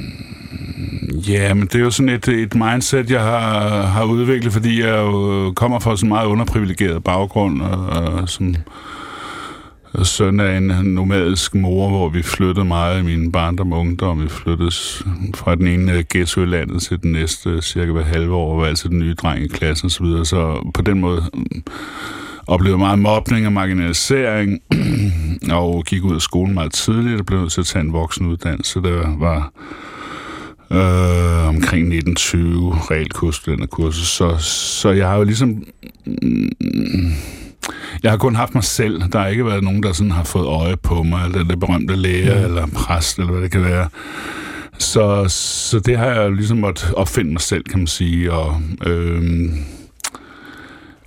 Ja, 1.29 1.55
men 1.55 1.67
det 1.67 1.75
er 1.75 1.81
jo 1.81 1.91
sådan 1.91 2.09
et, 2.09 2.29
et 2.29 2.55
mindset, 2.55 3.11
jeg 3.11 3.21
har, 3.21 3.83
har 3.83 4.05
udviklet, 4.05 4.53
fordi 4.53 4.81
jeg 4.81 4.97
jo 4.97 5.53
kommer 5.57 5.79
fra 5.79 5.97
sådan 5.97 6.07
en 6.07 6.09
meget 6.09 6.27
underprivilegeret 6.27 7.05
baggrund, 7.05 7.63
og, 7.63 7.87
og 7.87 8.29
som 8.29 8.55
søn 10.03 10.41
af 10.41 10.57
en 10.57 10.63
nomadisk 10.85 11.55
mor, 11.55 11.89
hvor 11.89 12.09
vi 12.09 12.23
flyttede 12.23 12.65
meget 12.65 13.01
i 13.01 13.05
min 13.05 13.33
barndom 13.33 13.73
og 13.73 13.81
ungdom. 13.81 14.23
Vi 14.23 14.29
flyttede 14.29 14.71
fra 15.35 15.55
den 15.55 15.67
ene 15.67 15.93
øh, 15.93 16.05
ghetto 16.11 16.43
i 16.43 16.47
landet 16.47 16.83
til 16.83 17.03
den 17.03 17.13
næste 17.13 17.51
øh, 17.51 17.63
cirka 17.63 17.93
hver 17.93 18.05
halve 18.05 18.35
år, 18.35 18.53
og 18.53 18.59
var 18.59 18.67
altid 18.67 18.91
den 18.91 18.99
nye 18.99 19.15
dreng 19.15 19.45
i 19.45 19.49
klassen 19.49 19.87
osv. 19.87 19.91
Så, 19.91 20.05
videre. 20.05 20.25
så 20.25 20.71
på 20.75 20.83
den 20.83 21.01
måde 21.01 21.23
mm, 21.35 21.63
oplevede 22.47 22.79
meget 22.79 22.99
mobning 22.99 23.47
og 23.47 23.53
marginalisering, 23.53 24.61
og 25.51 25.85
gik 25.85 26.05
ud 26.05 26.15
af 26.15 26.21
skolen 26.21 26.55
meget 26.55 26.73
tidligt 26.73 27.21
og 27.21 27.27
blev 27.27 27.41
nødt 27.41 27.53
til 27.53 27.61
at 27.61 27.67
tage 27.67 27.85
en 27.85 27.93
voksenuddannelse. 27.93 28.83
Der 28.83 29.19
var 29.19 29.53
øh, 30.71 31.49
omkring 31.49 31.83
1920 31.83 32.73
realkursstudenterkursus. 32.91 34.09
Så, 34.09 34.37
så 34.81 34.91
jeg 34.91 35.09
har 35.09 35.17
jo 35.17 35.25
ligesom... 35.25 35.65
Mm, 36.07 37.13
jeg 38.03 38.11
har 38.13 38.19
kun 38.19 38.35
haft 38.37 38.55
mig 38.55 38.65
selv. 38.65 39.03
Der 39.13 39.19
har 39.19 39.27
ikke 39.27 39.47
været 39.47 39.65
nogen, 39.65 39.83
der 39.83 39.93
sådan 39.93 40.11
har 40.13 40.25
fået 40.25 40.47
øje 40.47 40.77
på 40.77 41.03
mig, 41.03 41.25
eller 41.27 41.45
det 41.45 41.61
berømte 41.61 41.97
læge, 41.97 42.27
Ja. 42.27 42.45
eller 42.45 42.67
præst, 42.67 43.19
eller 43.19 43.33
hvad 43.33 43.43
det 43.43 43.51
kan 43.51 43.65
være. 43.65 43.89
Så, 44.79 45.25
så 45.29 45.79
det 45.81 45.99
har 45.99 46.07
jeg 46.07 46.33
ligesom 46.33 46.57
måtte 46.59 46.95
opfinde 46.97 47.33
mig 47.33 47.41
selv, 47.41 47.65
kan 47.65 47.79
man 47.79 47.87
sige. 47.87 48.33
Og, 48.33 48.61
øhm, 48.87 49.51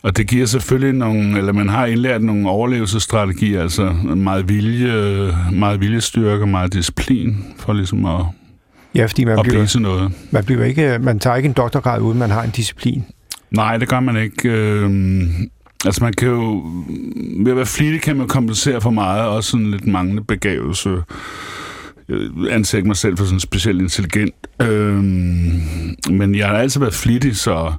og 0.03 0.17
det 0.17 0.27
giver 0.27 0.45
selvfølgelig 0.45 0.93
nogle, 0.93 1.37
eller 1.37 1.53
man 1.53 1.69
har 1.69 1.85
indlært 1.85 2.21
nogle 2.23 2.49
overlevelsesstrategier, 2.49 3.61
altså 3.61 3.83
meget 4.15 4.49
vilje, 4.49 5.31
meget 5.51 5.81
viljestyrke, 5.81 6.45
meget 6.47 6.73
disciplin, 6.73 7.45
for 7.57 7.73
ligesom 7.73 8.05
at, 8.05 8.21
Ja, 8.95 9.05
fordi 9.05 9.25
man 9.25 9.39
at 9.39 9.43
bliver, 9.43 9.55
blive 9.55 9.67
til 9.67 9.81
noget. 9.81 10.11
man, 10.31 10.43
bliver 10.43 10.63
ikke, 10.65 10.99
man 11.01 11.19
tager 11.19 11.35
ikke 11.35 11.47
en 11.47 11.53
doktorgrad, 11.53 12.01
uden 12.01 12.19
man 12.19 12.29
har 12.29 12.43
en 12.43 12.49
disciplin. 12.49 13.03
Nej, 13.51 13.77
det 13.77 13.87
gør 13.89 13.99
man 13.99 14.17
ikke. 14.17 14.49
Øhm, 14.49 15.49
altså 15.85 16.03
man 16.03 16.13
kan 16.13 16.27
jo, 16.27 16.63
ved 17.39 17.51
at 17.51 17.57
være 17.57 17.65
flittig 17.65 18.01
kan 18.01 18.17
man 18.17 18.27
kompensere 18.27 18.81
for 18.81 18.89
meget, 18.89 19.27
også 19.27 19.51
sådan 19.51 19.71
lidt 19.71 19.87
manglende 19.87 20.23
begavelse. 20.23 21.01
Jeg 22.09 22.19
anser 22.51 22.77
ikke 22.77 22.87
mig 22.87 22.97
selv 22.97 23.17
for 23.17 23.25
sådan 23.25 23.39
specielt 23.39 23.81
intelligent. 23.81 24.35
Øhm, 24.61 25.61
men 26.09 26.35
jeg 26.35 26.47
har 26.47 26.57
altid 26.57 26.79
været 26.79 26.93
flittig, 26.93 27.37
så, 27.37 27.73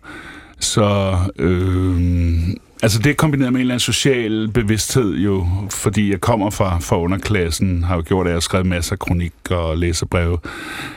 så 0.61 1.17
øhm, 1.39 2.57
altså 2.83 2.99
det 2.99 3.17
kombineret 3.17 3.53
med 3.53 3.61
en 3.61 3.61
eller 3.61 3.75
anden 3.75 3.81
social 3.81 4.49
bevidsthed 4.55 5.15
jo, 5.17 5.47
fordi 5.71 6.11
jeg 6.11 6.21
kommer 6.21 6.51
fra, 6.51 6.79
fra 6.79 7.01
underklassen, 7.01 7.85
har 7.85 7.97
jo 7.97 8.03
gjort, 8.07 8.27
at 8.27 8.31
jeg 8.31 8.37
har 8.37 8.41
skrevet 8.41 8.67
masser 8.67 8.93
af 8.93 8.99
kronikker 8.99 9.57
og 9.57 9.79
læserbreve. 9.79 10.39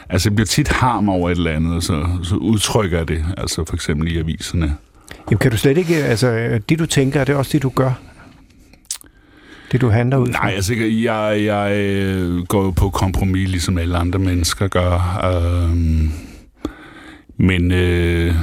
Altså 0.10 0.29
jeg 0.29 0.36
bliver 0.36 0.48
tit 0.48 0.67
harm 0.67 1.10
over 1.10 1.29
et 1.29 1.38
eller 1.38 1.51
andet, 1.51 1.75
og 1.75 1.84
så, 1.84 2.08
så 2.24 2.36
udtrykker 2.36 2.98
jeg 2.98 3.08
det, 3.08 3.25
altså 3.38 3.65
for 3.65 3.75
eksempel 3.75 4.12
i 4.12 4.17
aviserne. 4.20 4.77
Jamen, 5.30 5.40
kan 5.40 5.51
du 5.51 5.58
slet 5.58 5.78
ikke, 5.78 5.96
altså 5.96 6.60
det 6.70 6.80
du 6.80 6.86
tænker, 6.86 7.20
er 7.20 7.25
det 7.25 7.36
også 7.36 7.50
det, 7.54 7.63
du 7.63 7.70
gør? 7.70 7.94
det 9.72 9.82
du 9.82 9.90
handler 9.90 10.18
ud 10.18 10.28
fra? 10.34 10.44
Nej, 10.44 10.54
altså, 10.56 10.74
jeg, 10.74 11.44
jeg 11.44 11.72
øh, 11.78 12.44
går 12.44 12.63
jo 12.63 12.72
på 12.72 12.90
kompromis, 12.90 13.50
ligesom 13.50 13.78
alle 13.78 13.98
andre 13.98 14.20
mennesker 14.20 14.68
gør. 14.68 15.20
Øh, 15.24 15.78
men 17.38 17.72
øh, 17.72 18.36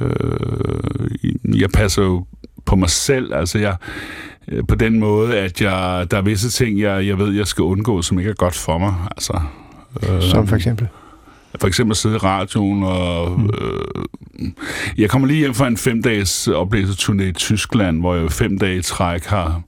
øh, 0.00 1.60
jeg 1.60 1.70
passer 1.70 2.02
jo 2.02 2.26
på 2.66 2.76
mig 2.76 2.90
selv. 2.90 3.34
Altså, 3.34 3.58
jeg, 3.58 3.76
øh, 4.48 4.62
på 4.68 4.74
den 4.74 4.98
måde, 4.98 5.38
at 5.38 5.60
jeg, 5.60 6.06
der 6.10 6.16
er 6.16 6.22
visse 6.22 6.50
ting, 6.50 6.80
jeg, 6.80 7.06
jeg 7.06 7.18
ved, 7.18 7.32
jeg 7.32 7.46
skal 7.46 7.62
undgå, 7.62 8.02
som 8.02 8.18
ikke 8.18 8.30
er 8.30 8.34
godt 8.34 8.54
for 8.54 8.78
mig. 8.78 8.94
Altså, 9.10 9.40
øh, 10.02 10.22
som 10.22 10.46
for 10.46 10.56
eksempel? 10.56 10.88
For 11.60 11.66
eksempel 11.68 11.96
sidde 11.96 12.14
i 12.14 12.18
radioen, 12.18 12.82
og 12.82 13.40
mm. 13.40 13.50
øh, 13.60 14.50
jeg 14.98 15.10
kommer 15.10 15.28
lige 15.28 15.38
hjem 15.38 15.54
fra 15.54 15.66
en 15.66 15.76
fem-dages 15.76 16.48
oplæserturné 16.48 17.22
i 17.22 17.32
Tyskland, 17.32 18.00
hvor 18.00 18.14
jeg 18.14 18.32
fem 18.32 18.58
dage 18.58 18.76
i 18.76 18.82
træk 18.82 19.24
har 19.24 19.62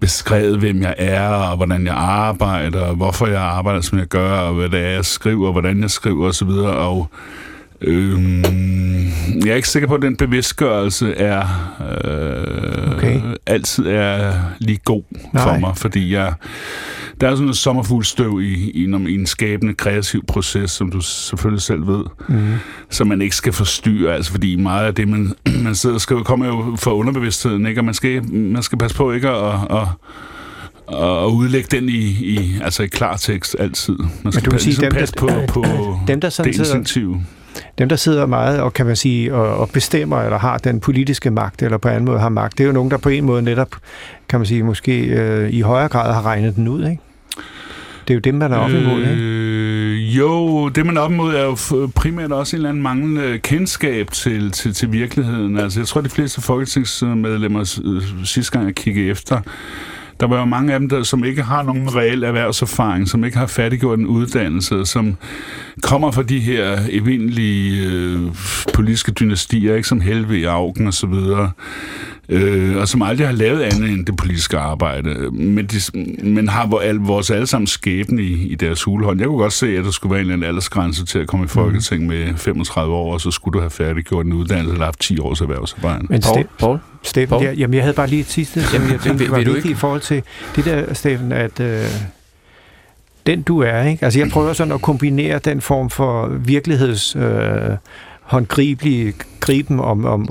beskrevet, 0.00 0.58
hvem 0.58 0.82
jeg 0.82 0.94
er, 0.98 1.28
og 1.28 1.56
hvordan 1.56 1.86
jeg 1.86 1.94
arbejder, 1.94 2.80
og 2.80 2.94
hvorfor 2.94 3.26
jeg 3.26 3.40
arbejder, 3.40 3.80
som 3.80 3.98
jeg 3.98 4.06
gør, 4.06 4.38
og 4.38 4.54
hvad 4.54 4.68
det 4.68 4.80
er, 4.80 4.90
jeg 4.90 5.04
skriver, 5.04 5.46
og 5.46 5.52
hvordan 5.52 5.80
jeg 5.80 5.90
skriver 5.90 6.28
osv., 6.28 6.48
og 6.48 7.08
Øhm, 7.86 8.44
jeg 9.44 9.50
er 9.50 9.54
ikke 9.54 9.68
sikker 9.68 9.88
på, 9.88 9.94
at 9.94 10.02
den 10.02 10.16
bevidstgørelse 10.16 11.14
er 11.14 11.40
øh, 11.80 12.96
okay. 12.96 13.20
altid 13.46 13.86
er 13.86 14.32
lige 14.58 14.78
god 14.84 15.02
Nej. 15.32 15.42
for 15.42 15.58
mig, 15.58 15.76
fordi 15.76 16.12
jeg, 16.12 16.32
der 17.20 17.26
er 17.26 17.30
sådan 17.30 17.44
noget 17.44 17.56
sommerfuldstøv 17.56 18.40
i, 18.40 18.70
i, 18.70 18.84
i 18.84 19.14
en 19.14 19.26
skabende 19.26 19.74
kreativ 19.74 20.26
proces, 20.26 20.70
som 20.70 20.90
du 20.90 21.00
selvfølgelig 21.00 21.62
selv 21.62 21.86
ved, 21.86 22.04
mm. 22.28 22.54
som 22.90 23.06
man 23.06 23.22
ikke 23.22 23.36
skal 23.36 23.52
forstyrre, 23.52 24.14
altså 24.14 24.30
fordi 24.30 24.56
meget 24.56 24.86
af 24.86 24.94
det, 24.94 25.08
man, 25.08 25.32
man 25.64 25.74
sidder 25.74 25.94
og 25.94 26.00
skriver, 26.00 26.22
kommer 26.22 26.46
jo 26.46 26.76
fra 26.78 26.94
underbevidstheden, 26.94 27.66
ikke? 27.66 27.80
og 27.80 27.84
man 27.84 27.94
skal, 27.94 28.32
man 28.32 28.62
skal 28.62 28.78
passe 28.78 28.96
på 28.96 29.12
ikke 29.12 29.28
at, 29.28 29.54
at, 29.70 29.76
at 29.80 29.88
og 30.86 31.34
udlægge 31.34 31.68
den 31.76 31.88
i, 31.88 32.06
i, 32.08 32.58
altså 32.62 32.82
i 32.82 32.86
klartekst 32.86 33.56
altid. 33.58 33.96
Man 34.22 34.32
skal 34.32 34.42
Men 34.42 34.44
du 34.44 34.50
passe, 34.50 34.72
sige, 34.72 34.84
dem, 34.84 34.92
passe 34.92 35.14
på, 35.18 35.28
på 35.54 35.64
dem, 36.06 36.20
der 36.20 36.28
sådan 36.28 36.52
det 36.52 36.58
instinktive 36.58 37.24
dem, 37.78 37.88
der 37.88 37.96
sidder 37.96 38.26
meget 38.26 38.60
og 38.60 38.72
kan 38.72 38.86
man 38.86 38.96
sige, 38.96 39.34
og, 39.34 39.56
og 39.56 39.70
bestemmer, 39.70 40.22
eller 40.22 40.38
har 40.38 40.58
den 40.58 40.80
politiske 40.80 41.30
magt, 41.30 41.62
eller 41.62 41.78
på 41.78 41.88
anden 41.88 42.04
måde 42.04 42.18
har 42.18 42.28
magt, 42.28 42.58
det 42.58 42.64
er 42.64 42.68
jo 42.68 42.72
nogen, 42.72 42.90
der 42.90 42.96
på 42.96 43.08
en 43.08 43.24
måde 43.24 43.42
netop, 43.42 43.76
kan 44.28 44.38
man 44.40 44.46
sige, 44.46 44.62
måske 44.62 45.00
øh, 45.00 45.50
i 45.50 45.60
højere 45.60 45.88
grad 45.88 46.14
har 46.14 46.22
regnet 46.22 46.56
den 46.56 46.68
ud, 46.68 46.86
ikke? 46.86 47.00
Det 48.08 48.10
er 48.10 48.14
jo 48.14 48.20
dem, 48.20 48.34
man 48.34 48.52
er 48.52 48.56
op 48.56 48.70
imod, 48.70 49.00
ikke? 49.00 49.22
Øh, 49.22 50.18
jo, 50.18 50.68
det 50.68 50.86
man 50.86 50.96
er 50.96 51.00
op 51.00 51.10
imod 51.10 51.34
er 51.34 51.44
jo 51.44 51.56
primært 51.94 52.32
også 52.32 52.56
en 52.56 52.58
eller 52.58 52.68
anden 52.68 52.82
manglende 52.82 53.38
kendskab 53.38 54.10
til, 54.10 54.50
til, 54.50 54.74
til 54.74 54.92
virkeligheden. 54.92 55.58
Altså, 55.58 55.80
jeg 55.80 55.86
tror, 55.86 56.00
de 56.00 56.08
fleste 56.08 56.40
folketingsmedlemmer 56.40 57.80
øh, 57.84 58.02
sidste 58.24 58.52
gang 58.52 58.66
jeg 58.66 58.74
kiggede 58.74 59.06
efter, 59.06 59.40
der 60.20 60.26
var 60.26 60.38
jo 60.38 60.44
mange 60.44 60.72
af 60.72 60.80
dem, 60.80 60.88
der, 60.88 61.02
som 61.02 61.24
ikke 61.24 61.42
har 61.42 61.62
nogen 61.62 61.94
reel 61.96 62.22
erhvervserfaring, 62.22 63.08
som 63.08 63.24
ikke 63.24 63.38
har 63.38 63.46
færdiggjort 63.46 63.98
en 63.98 64.06
uddannelse, 64.06 64.86
som 64.86 65.16
kommer 65.82 66.10
fra 66.10 66.22
de 66.22 66.38
her 66.38 66.78
evindelige 66.90 67.86
øh, 67.86 68.20
politiske 68.74 69.12
dynastier, 69.12 69.74
ikke? 69.74 69.88
Som 69.88 70.00
Helve, 70.00 70.48
Augen 70.48 70.86
og 70.86 70.94
så 70.94 71.06
videre, 71.06 71.50
øh, 72.28 72.76
og 72.76 72.88
som 72.88 73.02
aldrig 73.02 73.26
har 73.26 73.34
lavet 73.34 73.62
andet 73.62 73.90
end 73.90 74.06
det 74.06 74.16
politiske 74.16 74.58
arbejde, 74.58 75.30
men, 75.30 75.66
de, 75.66 75.76
men 76.22 76.48
har 76.48 76.78
al, 76.78 76.96
vores 76.96 77.30
allesammen 77.30 77.66
skæbne 77.66 78.22
i, 78.22 78.48
i 78.48 78.54
deres 78.54 78.82
hulehånd. 78.82 79.20
Jeg 79.20 79.28
kunne 79.28 79.38
godt 79.38 79.52
se, 79.52 79.76
at 79.76 79.84
der 79.84 79.90
skulle 79.90 80.10
være 80.10 80.20
en 80.20 80.24
eller 80.24 80.34
anden 80.34 80.48
aldersgrænse 80.48 81.04
til 81.04 81.18
at 81.18 81.26
komme 81.26 81.44
i 81.44 81.48
Folketing 81.48 82.02
mm. 82.02 82.08
med 82.08 82.36
35 82.36 82.94
år, 82.94 83.12
og 83.12 83.20
så 83.20 83.30
skulle 83.30 83.52
du 83.52 83.60
have 83.60 83.70
færdiggjort 83.70 84.26
en 84.26 84.32
uddannelse 84.32 84.72
eller 84.72 84.84
haft 84.84 85.00
10 85.00 85.18
års 85.18 85.40
erhvervsarbejde. 85.40 86.06
Men 86.08 86.20
Paul, 86.20 86.46
Paul, 86.58 86.78
Steffen? 87.02 87.42
Ja, 87.42 87.52
jamen 87.52 87.74
jeg 87.74 87.82
havde 87.82 87.94
bare 87.94 88.06
lige 88.06 88.20
et 88.20 88.30
sidste, 88.30 88.60
jamen, 88.72 88.90
jeg 88.90 89.00
tænkte, 89.00 89.24
det 89.24 89.32
var 89.32 89.38
vigtigt 89.38 89.66
i 89.66 89.74
forhold 89.74 90.00
til 90.00 90.22
det 90.56 90.64
der, 90.64 90.94
Steffen, 90.94 91.32
at 91.32 91.60
øh, 91.60 91.84
den 93.26 93.42
du 93.42 93.60
er, 93.60 93.82
ikke? 93.82 94.04
Altså 94.04 94.18
jeg 94.18 94.28
prøver 94.28 94.52
sådan 94.52 94.72
at 94.72 94.82
kombinere 94.82 95.38
den 95.38 95.60
form 95.60 95.90
for 95.90 96.28
virkeligheds... 96.28 97.16
Øh, 97.16 97.76
håndgribelige 98.24 99.14
griben 99.40 99.80
om, 99.80 100.04
om 100.04 100.28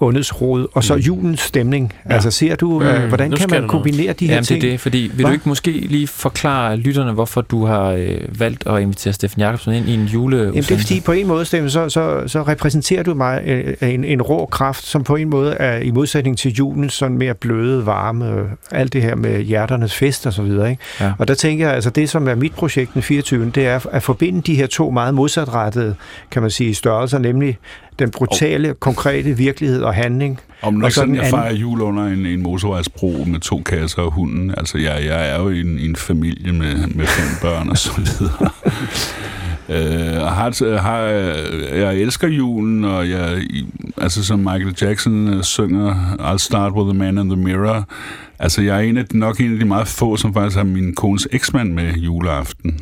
ondets 0.00 0.40
rod, 0.40 0.66
og 0.72 0.84
så 0.84 0.94
mm. 0.94 1.00
julens 1.00 1.40
stemning. 1.40 1.92
Ja. 2.08 2.14
Altså 2.14 2.30
ser 2.30 2.56
du, 2.56 2.78
mm. 2.78 2.86
uh, 2.86 3.08
hvordan 3.08 3.32
kan 3.32 3.50
man 3.50 3.68
kombinere 3.68 4.12
de 4.12 4.26
her 4.26 4.34
Jamen, 4.34 4.44
ting? 4.44 4.60
det 4.60 4.68
er 4.68 4.72
det, 4.72 4.80
fordi 4.80 4.98
vil 4.98 5.10
Hva? 5.14 5.28
du 5.28 5.32
ikke 5.32 5.48
måske 5.48 5.70
lige 5.70 6.06
forklare 6.06 6.76
lytterne, 6.76 7.12
hvorfor 7.12 7.40
du 7.40 7.66
har 7.66 7.90
øh, 7.90 8.40
valgt 8.40 8.66
at 8.66 8.80
invitere 8.80 9.12
Steffen 9.12 9.40
Jacobsen 9.40 9.72
ind 9.72 9.88
i 9.88 9.94
en 9.94 10.04
jule 10.04 10.36
Jamen 10.36 10.54
det 10.54 10.70
er 10.70 10.78
fordi, 10.78 11.00
på 11.00 11.12
en 11.12 11.26
måde, 11.26 11.44
Steffen, 11.44 11.70
så, 11.70 11.88
så, 11.88 12.22
så 12.26 12.42
repræsenterer 12.42 13.02
du 13.02 13.14
mig 13.14 13.42
øh, 13.46 13.94
en, 13.94 14.04
en 14.04 14.22
rå 14.22 14.46
kraft, 14.46 14.84
som 14.84 15.04
på 15.04 15.16
en 15.16 15.30
måde 15.30 15.52
er 15.52 15.78
i 15.78 15.90
modsætning 15.90 16.38
til 16.38 16.52
julen, 16.52 16.90
sådan 16.90 17.18
mere 17.18 17.34
bløde, 17.34 17.86
varme, 17.86 18.44
alt 18.70 18.92
det 18.92 19.02
her 19.02 19.14
med 19.14 19.42
hjerternes 19.42 19.94
fest 19.94 20.26
og 20.26 20.32
så 20.32 20.42
videre. 20.42 20.70
Ikke? 20.70 20.82
Ja. 21.00 21.12
Og 21.18 21.28
der 21.28 21.34
tænker 21.34 21.66
jeg, 21.66 21.74
altså 21.74 21.90
det 21.90 22.10
som 22.10 22.28
er 22.28 22.34
mit 22.34 22.52
projekt 22.54 22.94
den 22.94 23.02
24. 23.02 23.50
det 23.54 23.66
er 23.66 23.80
at 23.92 24.02
forbinde 24.02 24.42
de 24.42 24.54
her 24.54 24.66
to 24.66 24.90
meget 24.90 25.14
modsatrettede, 25.14 25.94
kan 26.30 26.42
man 26.42 26.50
sige, 26.50 26.74
størrelser, 26.74 27.18
nemlig 27.18 27.58
den 28.00 28.10
brutale, 28.10 28.74
konkrete 28.80 29.36
virkelighed 29.36 29.82
og 29.82 29.94
handling. 29.94 30.40
Om 30.62 30.74
nok 30.74 30.90
sådan, 30.90 31.14
jeg 31.14 31.26
fejrer 31.30 31.54
jul 31.54 31.80
under 31.80 32.04
en, 32.04 32.26
en 32.26 32.42
motorvejsbro 32.42 33.24
med 33.26 33.40
to 33.40 33.62
kasser 33.62 34.02
og 34.02 34.10
hunden. 34.10 34.54
Altså, 34.56 34.78
jeg, 34.78 35.04
jeg 35.04 35.30
er 35.30 35.40
jo 35.40 35.50
i 35.50 35.60
en, 35.60 35.78
en 35.78 35.96
familie 35.96 36.52
med, 36.52 36.86
med 36.86 37.06
fem 37.06 37.28
børn 37.42 37.68
og 37.68 37.78
så 37.78 37.90
videre. 37.96 38.50
Øh, 39.70 40.22
og 40.22 40.32
har, 40.32 40.78
har, 40.78 40.98
jeg 41.76 41.96
elsker 41.96 42.28
julen, 42.28 42.84
og 42.84 43.10
jeg, 43.10 43.42
altså 43.96 44.24
som 44.24 44.38
Michael 44.38 44.76
Jackson 44.82 45.34
uh, 45.34 45.42
synger, 45.42 46.16
I'll 46.18 46.38
start 46.38 46.72
with 46.72 46.88
the 46.88 46.98
man 46.98 47.18
in 47.18 47.30
the 47.30 47.36
mirror. 47.36 47.88
Altså 48.38 48.62
jeg 48.62 48.76
er 48.76 48.80
en 48.80 48.96
af, 48.96 49.04
nok 49.12 49.40
en 49.40 49.52
af 49.52 49.58
de 49.58 49.64
meget 49.64 49.88
få, 49.88 50.16
som 50.16 50.34
faktisk 50.34 50.56
har 50.56 50.64
min 50.64 50.94
kones 50.94 51.28
eksmand 51.32 51.72
med 51.72 51.92
juleaften. 51.92 52.80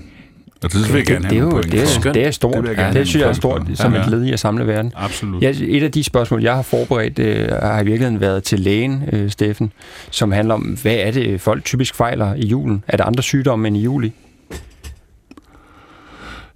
Og 0.62 0.72
det, 0.72 0.92
vil 0.92 0.96
jeg 0.96 1.06
gerne 1.06 1.28
det, 1.28 1.30
det, 1.30 1.64
det, 1.64 1.72
det, 1.72 2.06
er, 2.06 2.12
det 2.12 2.26
er 2.26 2.30
stort. 2.30 2.64
Det, 2.64 2.78
ja, 2.78 2.92
det 2.92 3.08
synes 3.08 3.22
jeg 3.22 3.28
er 3.28 3.32
stort, 3.32 3.62
som 3.74 3.94
ja. 3.94 4.00
et 4.00 4.10
led 4.10 4.24
i 4.24 4.32
at 4.32 4.40
samle 4.40 4.66
verden. 4.66 4.92
Absolut. 4.96 5.42
Ja, 5.42 5.52
et 5.60 5.82
af 5.82 5.92
de 5.92 6.04
spørgsmål, 6.04 6.42
jeg 6.42 6.54
har 6.54 6.62
forberedt, 6.62 7.18
øh, 7.18 7.48
har 7.48 7.80
i 7.80 7.84
virkeligheden 7.84 8.20
været 8.20 8.44
til 8.44 8.60
lægen, 8.60 9.02
øh, 9.12 9.30
Steffen, 9.30 9.72
som 10.10 10.32
handler 10.32 10.54
om, 10.54 10.60
hvad 10.82 10.94
er 10.94 11.10
det, 11.10 11.40
folk 11.40 11.64
typisk 11.64 11.94
fejler 11.94 12.34
i 12.34 12.46
julen? 12.46 12.84
Er 12.88 12.96
der 12.96 13.04
andre 13.04 13.22
sygdomme 13.22 13.68
end 13.68 13.76
i 13.76 13.80
juli? 13.80 14.12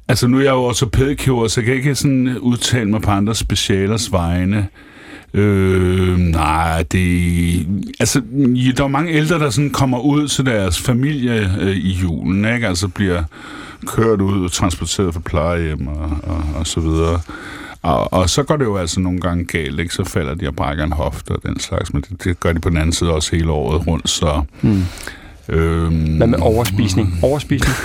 Altså, 0.08 0.26
nu 0.26 0.38
er 0.38 0.42
jeg 0.42 0.50
jo 0.50 0.62
ortopædkirurg, 0.62 1.50
så 1.50 1.60
jeg 1.60 1.66
kan 1.66 1.74
ikke 1.74 1.94
sådan 1.94 2.38
udtale 2.38 2.90
mig 2.90 3.02
på 3.02 3.10
andre 3.10 3.34
specialers 3.34 4.12
vegne. 4.12 4.68
Øh, 5.34 6.18
nej, 6.18 6.82
det... 6.82 7.66
Altså, 8.00 8.22
der 8.76 8.84
er 8.84 8.88
mange 8.88 9.12
ældre, 9.12 9.38
der 9.38 9.50
sådan 9.50 9.70
kommer 9.70 9.98
ud 9.98 10.28
til 10.28 10.46
deres 10.46 10.80
familie 10.80 11.50
øh, 11.60 11.76
i 11.76 11.92
julen, 11.92 12.54
ikke? 12.54 12.68
Altså 12.68 12.88
bliver 12.88 13.22
kørt 13.86 14.20
ud 14.20 14.44
og 14.44 14.52
transporteret 14.52 15.14
fra 15.14 15.20
plejehjem 15.20 15.86
og, 15.86 16.10
og, 16.22 16.44
og 16.54 16.66
så 16.66 16.80
videre. 16.80 17.20
Og, 17.82 18.12
og 18.12 18.30
så 18.30 18.42
går 18.42 18.56
det 18.56 18.64
jo 18.64 18.76
altså 18.76 19.00
nogle 19.00 19.20
gange 19.20 19.44
galt, 19.44 19.80
ikke? 19.80 19.94
Så 19.94 20.04
falder 20.04 20.34
de 20.34 20.48
og 20.48 20.56
brækker 20.56 20.84
en 20.84 20.92
hofte 20.92 21.30
og 21.30 21.42
den 21.42 21.60
slags, 21.60 21.92
men 21.92 22.02
det, 22.08 22.24
det 22.24 22.40
gør 22.40 22.52
de 22.52 22.60
på 22.60 22.68
den 22.68 22.78
anden 22.78 22.92
side 22.92 23.10
også 23.10 23.36
hele 23.36 23.50
året 23.50 23.86
rundt, 23.86 24.08
så... 24.08 24.42
Mm. 24.62 24.82
Øhm, 25.48 26.16
Hvad 26.16 26.26
med 26.26 26.38
overspisning? 26.38 27.18
Overspisning? 27.22 27.76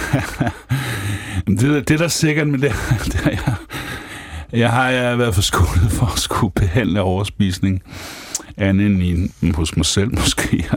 det, 1.47 1.87
det 1.87 1.91
er 1.91 1.97
der 1.97 2.07
sikkert, 2.07 2.47
men 2.47 2.61
det, 2.61 2.71
det 3.11 3.21
er 3.23 3.29
jeg, 3.29 3.53
jeg 4.53 4.71
har 4.71 4.89
jeg 4.89 5.19
været 5.19 5.35
forskålet 5.35 5.91
for 5.97 6.05
at 6.05 6.19
skulle 6.19 6.53
behandle 6.53 7.01
overspisning 7.01 7.81
andet 8.57 8.85
end 8.85 9.03
i, 9.41 9.51
hos 9.51 9.77
mig 9.77 9.85
selv 9.85 10.15
måske. 10.19 10.69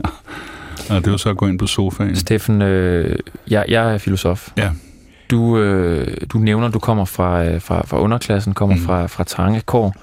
Og 0.89 0.95
det 0.95 1.07
er 1.07 1.11
jo 1.11 1.17
så 1.17 1.29
at 1.29 1.37
gå 1.37 1.47
ind 1.47 1.59
på 1.59 1.67
sofaen. 1.67 2.15
Steffen, 2.15 2.61
øh, 2.61 3.19
jeg, 3.49 3.65
jeg 3.67 3.93
er 3.93 3.97
filosof. 3.97 4.49
Ja. 4.57 4.71
Du, 5.31 5.57
øh, 5.57 6.17
du 6.29 6.37
nævner, 6.37 6.67
at 6.67 6.73
du 6.73 6.79
kommer 6.79 7.05
fra, 7.05 7.45
øh, 7.45 7.61
fra, 7.61 7.85
fra 7.85 7.99
underklassen, 7.99 8.53
kommer 8.53 8.75
mm. 8.75 8.81
fra, 8.81 9.07
fra 9.07 9.23
trange 9.23 9.61
kår. 9.61 9.95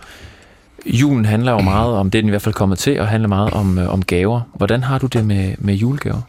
Julen 0.86 1.24
handler 1.24 1.52
jo 1.52 1.60
meget 1.60 1.94
om, 1.94 2.10
det 2.10 2.18
er 2.18 2.22
den 2.22 2.28
i 2.28 2.30
hvert 2.30 2.42
fald 2.42 2.54
kommet 2.54 2.78
til, 2.78 3.00
og 3.00 3.08
handler 3.08 3.28
meget 3.28 3.50
om, 3.50 3.78
øh, 3.78 3.92
om 3.92 4.02
gaver. 4.02 4.40
Hvordan 4.54 4.82
har 4.82 4.98
du 4.98 5.06
det 5.06 5.26
med, 5.26 5.54
med 5.58 5.74
julegaver? 5.74 6.20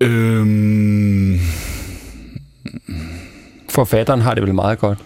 Øhm... 0.00 1.38
Forfatteren 3.70 4.20
har 4.20 4.34
det 4.34 4.42
vel 4.42 4.54
meget 4.54 4.78
godt? 4.78 4.98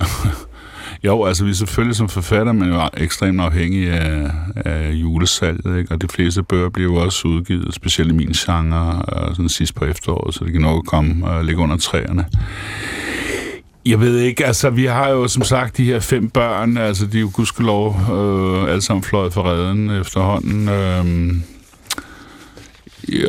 jo, 1.04 1.24
altså 1.24 1.44
vi 1.44 1.50
er 1.50 1.54
selvfølgelig 1.54 1.96
som 1.96 2.08
forfatter, 2.08 2.52
men 2.52 2.68
jo 2.68 2.80
ekstremt 2.96 3.40
afhængige 3.40 3.92
af, 3.92 4.30
af 4.56 4.90
julesalget, 4.92 5.78
ikke? 5.78 5.94
og 5.94 6.02
de 6.02 6.08
fleste 6.08 6.42
bøger 6.42 6.68
bliver 6.68 6.92
jo 6.92 6.96
også 6.96 7.28
udgivet, 7.28 7.74
specielt 7.74 8.10
i 8.12 8.14
min 8.14 8.32
genre, 8.32 9.02
og 9.02 9.36
sådan 9.36 9.48
sidst 9.48 9.74
på 9.74 9.84
efteråret, 9.84 10.34
så 10.34 10.44
det 10.44 10.52
kan 10.52 10.62
nok 10.62 10.84
komme 10.84 11.26
og 11.26 11.44
ligge 11.44 11.62
under 11.62 11.76
træerne. 11.76 12.26
Jeg 13.86 14.00
ved 14.00 14.18
ikke, 14.18 14.46
altså 14.46 14.70
vi 14.70 14.84
har 14.84 15.08
jo 15.08 15.28
som 15.28 15.42
sagt 15.42 15.76
de 15.76 15.84
her 15.84 16.00
fem 16.00 16.30
børn, 16.30 16.76
altså 16.76 17.06
de 17.06 17.16
er 17.16 17.20
jo 17.20 17.30
gudskelov 17.34 17.96
øh, 18.12 18.70
alle 18.70 18.82
sammen 18.82 19.02
fløjet 19.02 19.32
for 19.32 19.42
redden 19.42 19.90
efterhånden. 19.90 20.68
Øh, 20.68 21.34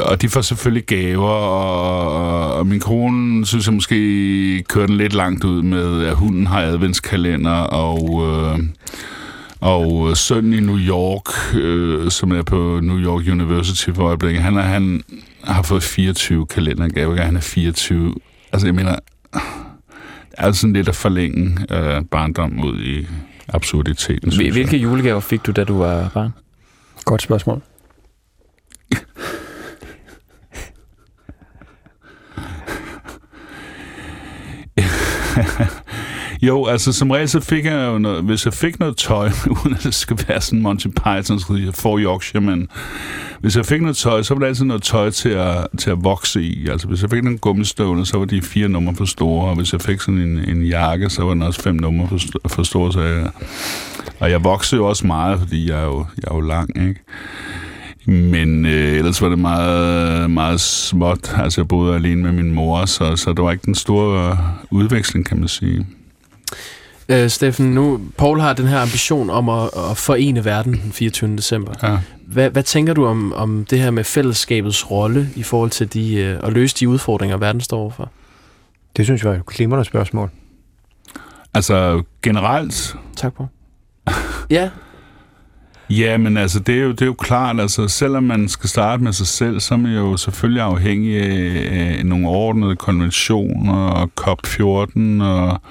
og 0.02 0.22
de 0.22 0.30
får 0.30 0.42
selvfølgelig 0.42 0.86
gaver, 0.86 1.30
og, 1.30 2.54
og 2.54 2.68
min 2.68 2.80
kone 2.80 3.46
synes 3.46 3.66
jeg 3.66 3.74
måske 3.74 4.64
kører 4.68 4.88
den 4.88 4.98
lidt 4.98 5.14
langt 5.14 5.44
ud 5.44 5.62
med, 5.62 6.04
at 6.06 6.16
hunden 6.16 6.48
har 6.48 6.62
adventskalender, 6.62 7.52
og, 7.52 8.28
øh, 8.28 8.60
Og 9.62 10.18
sønnen 10.18 10.54
i 10.54 10.60
New 10.60 10.78
York, 10.78 11.56
øh, 11.56 12.12
som 12.12 12.32
er 12.32 12.42
på 12.44 12.80
New 12.84 12.98
York 12.98 13.24
University 13.32 13.90
for 13.96 14.04
øjeblikket, 14.04 14.44
han, 14.44 14.58
er, 14.58 14.62
han 14.62 15.04
har 15.44 15.62
fået 15.62 15.84
24 15.84 16.46
kalendergaver. 16.46 17.22
Han 17.22 17.36
er 17.36 17.42
24. 17.42 18.16
Altså, 18.52 18.68
jeg 18.68 18.76
mener, 18.76 18.96
det 19.32 19.42
er 20.38 20.52
sådan 20.52 20.74
lidt 20.74 20.90
at 20.90 20.96
forlænge 20.96 21.58
øh, 21.72 22.02
barndom 22.12 22.64
ud 22.64 22.80
i 22.82 23.08
absurditeten. 23.48 24.32
synes 24.32 24.46
jeg. 24.46 24.52
Hvilke 24.54 24.78
julegaver 24.78 25.20
fik 25.20 25.46
du, 25.46 25.52
da 25.52 25.64
du 25.64 25.78
var 25.78 26.10
barn? 26.14 26.32
Godt 27.06 27.22
spørgsmål. 27.22 27.62
Jo, 36.42 36.66
altså 36.66 36.94
som 36.94 37.12
regel 37.12 37.30
så 37.30 37.40
fik 37.40 37.66
jeg 37.66 37.88
jo 37.88 37.98
noget, 37.98 38.24
hvis 38.24 38.46
jeg 38.46 38.54
fik 38.54 38.80
noget 38.80 38.98
tøj, 38.98 39.30
uden 39.64 39.76
at 39.76 39.84
det 39.84 39.94
skal 39.94 40.18
være 40.28 40.42
sådan 40.42 40.62
Monty 40.62 40.88
Python, 40.88 41.40
for 41.74 42.00
Yorkshire, 42.00 42.42
men 42.42 42.68
hvis 43.40 43.58
jeg 43.58 43.66
fik 43.66 43.82
noget 43.82 43.98
tøj, 43.98 44.24
så 44.24 44.34
var 44.34 44.40
det 44.40 44.48
altid 44.48 44.66
noget 44.66 44.84
tøj 44.84 45.10
til 45.10 45.30
at, 45.30 45.68
til 45.78 45.90
at 45.90 46.04
vokse 46.04 46.42
i. 46.42 46.68
Altså 46.68 46.88
hvis 46.88 47.02
jeg 47.02 47.10
fik 47.10 47.24
nogle 47.24 47.38
gummistøvler, 47.38 48.04
så 48.04 48.18
var 48.18 48.26
de 48.26 48.42
fire 48.42 48.70
numre 48.70 48.96
for 48.96 49.06
store, 49.06 49.50
og 49.50 49.56
hvis 49.56 49.74
jeg 49.74 49.82
fik 49.82 50.02
sådan 50.02 50.20
en, 50.20 50.50
en 50.50 50.64
jakke, 50.64 51.10
så 51.10 51.24
var 51.24 51.34
den 51.34 51.42
også 51.42 51.62
fem 51.62 51.76
numre 51.76 52.08
for, 52.08 52.50
for 52.50 52.64
store. 52.64 52.94
Så 52.94 53.02
jeg, 53.02 53.30
og 54.20 54.32
jeg 54.32 54.44
voksede 54.44 54.82
jo 54.82 54.88
også 54.88 55.08
meget, 55.08 55.40
fordi 55.40 55.70
jeg 55.70 55.80
er 55.80 55.86
jo, 55.86 56.06
jeg 56.18 56.32
er 56.32 56.36
jo 56.36 56.42
lang, 56.42 56.88
ikke? 56.88 57.00
Men 58.10 58.66
øh, 58.66 58.98
ellers 58.98 59.22
var 59.22 59.30
det 59.30 59.40
meget, 59.40 60.32
meget 60.32 60.62
småt. 60.62 61.34
Altså, 61.38 61.62
jeg 61.62 61.68
boede 61.68 61.96
alene 61.96 62.22
med 62.24 62.32
min 62.32 62.52
mor, 62.52 62.86
så, 62.86 63.16
så 63.16 63.34
der 63.34 63.44
var 63.44 63.52
ikke 63.52 63.66
den 63.66 63.76
store 63.76 64.32
øh, 64.32 64.38
udveksling, 64.72 65.26
kan 65.26 65.40
man 65.40 65.48
sige. 65.48 65.88
Øh, 67.10 67.30
Steffen, 67.30 67.66
nu, 67.66 68.02
Paul 68.18 68.40
har 68.40 68.54
den 68.54 68.68
her 68.68 68.80
ambition 68.80 69.30
om 69.30 69.50
at, 69.50 69.64
at 69.92 69.98
forene 69.98 70.46
verden 70.46 70.74
den 70.74 70.92
24. 70.92 71.36
december. 71.36 71.74
Ja. 71.84 71.98
Hvad, 72.28 72.50
hvad 72.50 72.64
tænker 72.64 72.94
du 72.94 73.06
om, 73.06 73.34
om 73.34 73.66
det 73.66 73.80
her 73.80 73.92
med 73.92 74.04
fællesskabets 74.04 74.92
rolle 74.92 75.30
i 75.36 75.44
forhold 75.44 75.70
til 75.70 75.94
de, 75.94 76.16
øh, 76.16 76.40
at 76.44 76.54
løse 76.54 76.76
de 76.80 76.90
udfordringer, 76.90 77.38
verden 77.38 77.62
står 77.62 77.78
overfor? 77.78 78.12
Det 78.98 79.06
synes 79.06 79.24
jeg 79.24 79.32
var 79.32 79.38
et 79.38 79.46
glimrende 79.46 79.86
spørgsmål. 79.86 80.30
Altså, 81.54 82.04
generelt, 82.24 82.96
Tak, 83.16 83.34
Paul. 83.34 83.50
ja, 84.50 84.70
Ja, 85.90 86.18
men 86.18 86.38
altså, 86.38 86.60
det 86.60 86.76
er, 86.76 86.84
jo, 86.84 86.92
det 86.92 87.02
er 87.02 87.06
jo 87.06 87.14
klart, 87.14 87.60
altså, 87.60 87.88
selvom 87.88 88.24
man 88.24 88.50
skal 88.50 88.70
starte 88.70 89.04
med 89.04 89.14
sig 89.14 89.28
selv, 89.28 89.60
så 89.60 89.74
er 89.74 89.78
man 89.78 89.96
jo 89.96 90.18
selvfølgelig 90.18 90.62
afhængig 90.62 91.18
af, 91.18 91.98
af 92.00 92.06
nogle 92.06 92.28
ordnede 92.28 92.76
konventioner 92.76 93.74
og 93.74 94.10
COP14, 94.22 95.24
og 95.24 95.62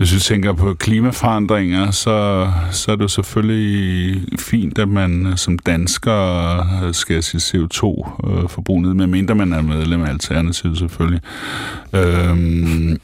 hvis 0.00 0.14
vi 0.14 0.18
tænker 0.18 0.52
på 0.52 0.74
klimaforandringer, 0.74 1.90
så, 1.90 2.48
så 2.70 2.92
er 2.92 2.96
det 2.96 3.02
jo 3.02 3.08
selvfølgelig 3.08 4.22
fint, 4.38 4.78
at 4.78 4.88
man 4.88 5.32
som 5.36 5.58
dansker 5.58 6.92
skal 6.92 7.22
sit 7.22 7.54
CO2-forbrug 7.54 8.76
øh, 8.76 8.82
ned, 8.82 8.94
medmindre 8.94 9.34
man 9.34 9.52
er 9.52 9.62
medlem 9.62 10.02
af 10.02 10.08
Alternativet 10.10 10.78
selvfølgelig. 10.78 11.20
Øhm, 11.92 12.98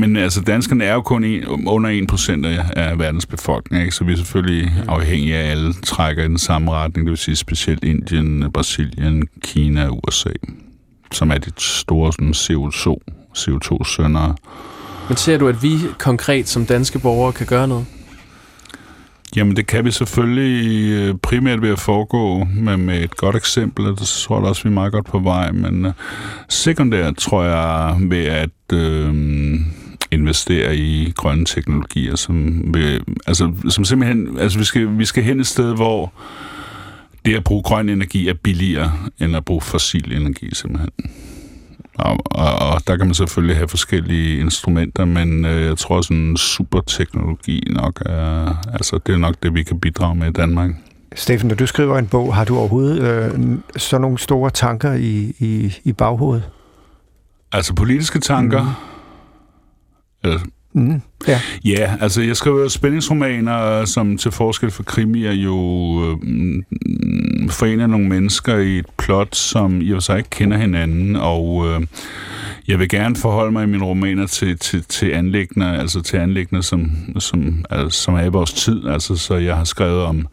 men 0.00 0.16
altså, 0.16 0.40
danskerne 0.40 0.84
er 0.84 0.94
jo 0.94 1.00
kun 1.00 1.24
en, 1.24 1.44
under 1.66 1.90
1% 2.42 2.46
af, 2.46 2.64
af 2.76 2.98
verdens 2.98 3.26
befolkning, 3.26 3.82
ikke? 3.82 3.94
så 3.94 4.04
vi 4.04 4.12
er 4.12 4.16
selvfølgelig 4.16 4.72
afhængige 4.88 5.36
af, 5.36 5.42
at 5.42 5.50
alle 5.50 5.72
trækker 5.72 6.24
i 6.24 6.28
den 6.28 6.38
samme 6.38 6.70
retning, 6.70 7.06
det 7.06 7.10
vil 7.10 7.18
sige 7.18 7.36
specielt 7.36 7.84
Indien, 7.84 8.52
Brasilien, 8.52 9.28
Kina 9.42 9.88
og 9.88 10.00
USA, 10.08 10.30
som 11.12 11.30
er 11.30 11.38
de 11.38 11.50
store 11.58 12.12
sådan, 12.12 12.30
CO2, 12.30 12.96
CO2-søndere. 13.38 14.34
men 15.08 15.16
ser 15.16 15.38
du, 15.38 15.48
at 15.48 15.62
vi 15.62 15.70
konkret 15.98 16.48
som 16.48 16.66
danske 16.66 16.98
borgere 16.98 17.32
kan 17.32 17.46
gøre 17.46 17.68
noget? 17.68 17.86
Jamen, 19.36 19.56
det 19.56 19.66
kan 19.66 19.84
vi 19.84 19.90
selvfølgelig 19.90 20.90
øh, 20.92 21.14
primært 21.22 21.62
ved 21.62 21.70
at 21.70 21.78
foregå 21.78 22.44
med, 22.44 22.76
med 22.76 23.04
et 23.04 23.16
godt 23.16 23.36
eksempel, 23.36 23.86
og 23.86 23.98
det 23.98 24.06
tror 24.06 24.38
jeg 24.38 24.48
også, 24.48 24.62
vi 24.62 24.68
er 24.68 24.74
meget 24.74 24.92
godt 24.92 25.06
på 25.06 25.18
vej, 25.18 25.52
men 25.52 25.86
uh, 25.86 25.92
sekundært 26.48 27.16
tror 27.16 27.44
jeg 27.44 27.96
ved 28.00 28.24
at 28.24 28.50
øh, 28.72 29.14
investere 30.12 30.76
i 30.76 31.12
grønne 31.16 31.44
teknologier, 31.44 32.16
som, 32.16 32.62
vil, 32.74 33.00
altså, 33.26 33.52
som 33.68 33.84
simpelthen, 33.84 34.38
altså 34.38 34.58
vi 34.58 34.64
skal, 34.64 34.98
vi 34.98 35.04
skal 35.04 35.22
hen 35.22 35.40
et 35.40 35.46
sted, 35.46 35.74
hvor 35.74 36.12
det 37.24 37.34
at 37.34 37.44
bruge 37.44 37.62
grøn 37.62 37.88
energi 37.88 38.28
er 38.28 38.34
billigere, 38.34 38.92
end 39.20 39.36
at 39.36 39.44
bruge 39.44 39.60
fossil 39.60 40.12
energi 40.12 40.54
simpelthen. 40.54 40.90
Og, 41.94 42.18
og, 42.24 42.58
og 42.58 42.86
der 42.86 42.96
kan 42.96 43.06
man 43.06 43.14
selvfølgelig 43.14 43.56
have 43.56 43.68
forskellige 43.68 44.40
instrumenter, 44.40 45.04
men 45.04 45.44
øh, 45.44 45.64
jeg 45.64 45.78
tror 45.78 46.00
sådan 46.00 46.36
superteknologi 46.36 47.66
nok 47.70 48.02
er, 48.06 48.54
altså 48.72 49.00
det 49.06 49.14
er 49.14 49.18
nok 49.18 49.34
det, 49.42 49.54
vi 49.54 49.62
kan 49.62 49.80
bidrage 49.80 50.14
med 50.14 50.28
i 50.28 50.32
Danmark. 50.32 50.70
Steffen, 51.14 51.48
når 51.48 51.54
du 51.54 51.66
skriver 51.66 51.98
en 51.98 52.06
bog, 52.06 52.34
har 52.34 52.44
du 52.44 52.58
overhovedet 52.58 53.02
øh, 53.02 53.40
sådan 53.76 54.00
nogle 54.00 54.18
store 54.18 54.50
tanker 54.50 54.92
i, 54.92 55.34
i, 55.38 55.74
i 55.84 55.92
baghovedet? 55.92 56.44
Altså 57.52 57.74
politiske 57.74 58.20
tanker, 58.20 58.62
mm. 58.62 58.68
Eller 60.24 60.40
Mm. 60.72 61.02
Ja. 61.28 61.40
Ja, 61.64 61.96
altså 62.00 62.22
jeg 62.22 62.36
skriver 62.36 62.68
spændingsromaner, 62.68 63.84
som 63.84 64.16
til 64.16 64.30
forskel 64.30 64.70
for 64.70 64.82
krimier 64.82 65.32
jo 65.32 65.56
øh, 66.04 66.62
forener 67.50 67.86
nogle 67.86 68.08
mennesker 68.08 68.56
i 68.56 68.78
et 68.78 68.86
plot, 68.98 69.36
som 69.36 69.80
i 69.80 69.90
og 69.90 69.96
for 69.96 70.00
sig 70.00 70.18
ikke 70.18 70.30
kender 70.30 70.56
hinanden, 70.56 71.16
og 71.16 71.66
øh, 71.68 71.86
jeg 72.68 72.78
vil 72.78 72.88
gerne 72.88 73.16
forholde 73.16 73.52
mig 73.52 73.64
i 73.64 73.66
mine 73.66 73.84
romaner 73.84 74.26
til, 74.26 74.58
til, 74.58 74.84
til 74.84 75.10
anlæggende, 75.10 75.78
altså 75.78 76.02
til 76.02 76.16
anlæggende, 76.16 76.62
som, 76.62 76.90
som, 77.18 77.64
altså, 77.70 78.02
som 78.02 78.14
er 78.14 78.24
i 78.24 78.28
vores 78.28 78.52
tid. 78.52 78.86
Altså, 78.88 79.16
så 79.16 79.34
jeg 79.34 79.56
har 79.56 79.64
skrevet 79.64 80.02
om 80.02 80.26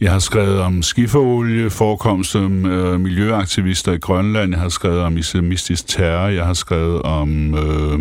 jeg 0.00 0.12
har 0.12 0.18
skrevet 0.18 0.60
om 0.60 0.82
skiferolie, 0.82 1.70
forekomst 1.70 2.36
om 2.36 2.66
øh, 2.66 3.00
miljøaktivister 3.00 3.92
i 3.92 3.98
Grønland, 3.98 4.52
jeg 4.52 4.60
har 4.60 4.68
skrevet 4.68 5.00
om 5.00 5.16
islamistisk 5.16 5.88
terror, 5.88 6.28
jeg 6.28 6.46
har 6.46 6.54
skrevet 6.54 7.02
om 7.02 7.54
øh, 7.54 8.00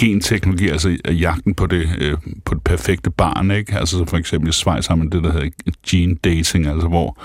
genteknologi, 0.00 0.68
altså 0.68 0.96
øh, 1.04 1.20
jagten 1.20 1.54
på 1.54 1.66
det, 1.66 1.88
øh, 1.98 2.18
på 2.44 2.54
det 2.54 2.64
perfekte 2.64 3.10
barn, 3.10 3.50
ikke? 3.50 3.74
Altså 3.74 3.98
så 3.98 4.04
for 4.04 4.16
eksempel 4.16 4.48
i 4.48 4.52
Schweiz 4.52 4.86
har 4.86 4.94
man 4.94 5.10
det, 5.10 5.22
der 5.22 5.32
hedder 5.32 5.48
gene 5.86 6.14
dating, 6.14 6.66
altså 6.66 6.88
hvor 6.88 7.18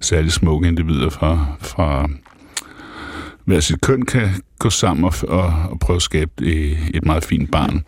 særligt 0.00 0.34
smukke 0.34 0.68
individer 0.68 1.10
fra, 1.10 1.46
fra 1.60 2.08
hver 3.48 3.60
sit 3.60 3.80
køn 3.80 4.02
kan 4.02 4.28
gå 4.58 4.70
sammen 4.70 5.04
og, 5.04 5.14
og, 5.28 5.54
og 5.70 5.78
prøve 5.80 5.96
at 5.96 6.02
skabe 6.02 6.30
et, 6.42 6.76
et 6.94 7.04
meget 7.06 7.24
fint 7.24 7.50
barn. 7.50 7.84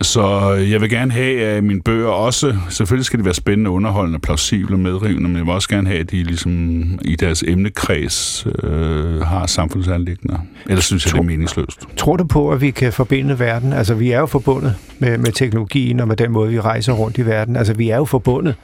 Så 0.00 0.52
jeg 0.52 0.80
vil 0.80 0.90
gerne 0.90 1.12
have, 1.12 1.40
at 1.40 1.64
mine 1.64 1.82
bøger 1.82 2.08
også, 2.08 2.56
selvfølgelig 2.70 3.06
skal 3.06 3.18
de 3.18 3.24
være 3.24 3.34
spændende, 3.34 3.70
underholdende, 3.70 4.18
plausible 4.18 4.74
og 4.74 4.80
medrivende, 4.80 5.28
men 5.28 5.36
jeg 5.36 5.44
vil 5.46 5.52
også 5.52 5.68
gerne 5.68 5.88
have, 5.88 6.00
at 6.00 6.10
de 6.10 6.22
ligesom 6.22 6.82
i 7.02 7.16
deres 7.16 7.44
emnekreds 7.46 8.46
øh, 8.62 9.20
har 9.20 9.46
samfundsanlæggende. 9.46 10.40
Ellers 10.68 10.84
synes 10.84 11.06
jeg, 11.06 11.12
det 11.12 11.18
er 11.18 11.22
meningsløst. 11.22 11.80
Tror 11.96 12.16
du 12.16 12.24
på, 12.24 12.50
at 12.50 12.60
vi 12.60 12.70
kan 12.70 12.92
forbinde 12.92 13.38
verden? 13.38 13.72
Altså, 13.72 13.94
vi 13.94 14.10
er 14.10 14.18
jo 14.18 14.26
forbundet 14.26 14.74
med, 14.98 15.18
med 15.18 15.32
teknologien 15.32 16.00
og 16.00 16.08
med 16.08 16.16
den 16.16 16.32
måde, 16.32 16.50
vi 16.50 16.60
rejser 16.60 16.92
rundt 16.92 17.18
i 17.18 17.26
verden. 17.26 17.56
Altså, 17.56 17.74
vi 17.74 17.88
er 17.88 17.96
jo 17.96 18.04
forbundet. 18.04 18.54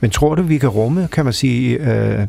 Men 0.00 0.10
tror 0.10 0.34
du, 0.34 0.42
vi 0.42 0.58
kan 0.58 0.68
rumme, 0.68 1.08
kan 1.12 1.24
man 1.24 1.32
sige, 1.32 1.92
øh, 1.92 2.26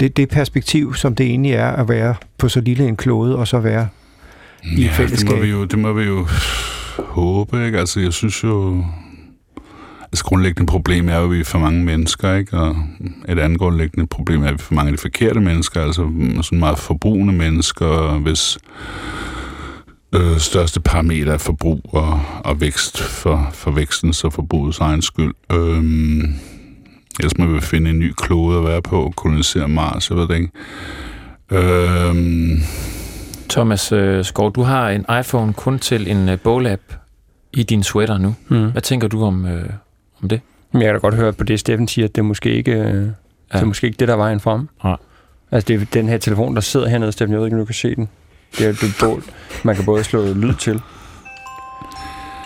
det, 0.00 0.16
det 0.16 0.28
perspektiv, 0.28 0.94
som 0.94 1.14
det 1.14 1.26
egentlig 1.26 1.52
er 1.52 1.68
at 1.68 1.88
være 1.88 2.14
på 2.38 2.48
så 2.48 2.60
lille 2.60 2.88
en 2.88 2.96
klode, 2.96 3.36
og 3.36 3.48
så 3.48 3.58
være 3.60 3.88
i 4.64 4.68
Ja, 4.80 4.82
det 4.82 4.90
fællesskab? 4.90 5.30
må 5.36 5.42
vi 5.42 5.50
jo, 5.50 5.64
det 5.64 5.78
må 5.78 5.92
vi 5.92 6.02
jo 6.04 6.26
håbe, 6.98 7.66
ikke? 7.66 7.78
Altså, 7.78 8.00
jeg 8.00 8.12
synes 8.12 8.44
jo... 8.44 8.84
Altså, 10.02 10.24
grundlæggende 10.24 10.66
problem 10.66 11.08
er 11.08 11.16
jo, 11.16 11.24
at 11.24 11.30
vi 11.30 11.40
er 11.40 11.44
for 11.44 11.58
mange 11.58 11.84
mennesker, 11.84 12.34
ikke? 12.34 12.56
Og 12.58 12.76
et 13.28 13.38
andet 13.38 13.58
grundlæggende 13.58 14.06
problem 14.06 14.42
er, 14.42 14.46
at 14.46 14.52
vi 14.52 14.58
er 14.58 14.62
for 14.62 14.74
mange 14.74 14.88
af 14.90 14.96
de 14.96 15.00
forkerte 15.00 15.40
mennesker, 15.40 15.82
altså 15.82 16.10
sådan 16.42 16.58
meget 16.58 16.78
forbrugende 16.78 17.32
mennesker, 17.32 18.18
hvis 18.18 18.58
øh, 20.14 20.38
største 20.38 20.80
parameter 20.80 21.32
er 21.32 21.38
forbrug 21.38 21.80
og, 21.92 22.20
og 22.44 22.60
vækst 22.60 23.00
for, 23.00 23.50
for 23.52 23.70
vækstens 23.70 24.24
og 24.24 24.32
forbrugets 24.32 24.78
egen 24.78 25.02
skyld. 25.02 25.34
Øhm, 25.52 26.34
ellers 27.20 27.38
må 27.38 27.46
vi 27.46 27.60
finde 27.60 27.90
en 27.90 27.98
ny 27.98 28.12
klode 28.16 28.58
at 28.58 28.64
være 28.64 28.82
på, 28.82 29.12
kolonisere 29.16 29.68
Mars, 29.68 30.10
jeg 30.10 30.18
ved 30.18 30.28
det 30.28 30.34
ikke. 30.34 30.50
Øhm, 31.50 32.60
Thomas 33.48 33.92
øh, 33.92 34.24
Skov, 34.24 34.52
du 34.52 34.62
har 34.62 34.88
en 34.88 35.04
iPhone 35.20 35.52
kun 35.52 35.78
til 35.78 36.10
en 36.10 36.28
øh, 36.28 36.38
boglab 36.38 36.80
i 37.52 37.62
din 37.62 37.82
sweater 37.82 38.18
nu. 38.18 38.34
Mm. 38.48 38.70
Hvad 38.70 38.82
tænker 38.82 39.08
du 39.08 39.24
om, 39.24 39.46
øh, 39.46 39.68
om 40.22 40.28
det? 40.28 40.40
Men 40.72 40.82
jeg 40.82 40.88
kan 40.88 40.94
da 40.94 40.98
godt 40.98 41.14
høre 41.14 41.32
på 41.32 41.44
det, 41.44 41.60
Steffen 41.60 41.88
siger, 41.88 42.04
at 42.04 42.14
det 42.14 42.20
er 42.20 42.24
måske 42.24 42.54
ikke, 42.54 42.72
øh, 42.72 42.78
ja. 42.78 42.90
det, 42.90 43.12
er 43.52 43.64
måske 43.64 43.86
ikke 43.86 43.96
det, 43.96 44.08
der 44.08 44.14
er 44.14 44.18
vejen 44.18 44.40
frem. 44.40 44.68
Nej. 44.84 44.96
Altså, 45.52 45.68
det 45.68 45.82
er 45.82 45.86
den 45.92 46.08
her 46.08 46.18
telefon, 46.18 46.54
der 46.54 46.60
sidder 46.60 46.88
hernede, 46.88 47.12
Steffen. 47.12 47.32
Jeg 47.32 47.38
ved 47.38 47.46
ikke, 47.46 47.56
om 47.56 47.60
du 47.60 47.64
kan 47.64 47.74
se 47.74 47.94
den. 47.94 48.08
Det 48.58 48.60
er 48.60 48.66
jo 48.66 48.70
et 48.70 48.96
bål, 49.00 49.22
man 49.62 49.76
kan 49.76 49.84
både 49.84 50.04
slå 50.04 50.32
lyd 50.32 50.54
til. 50.54 50.80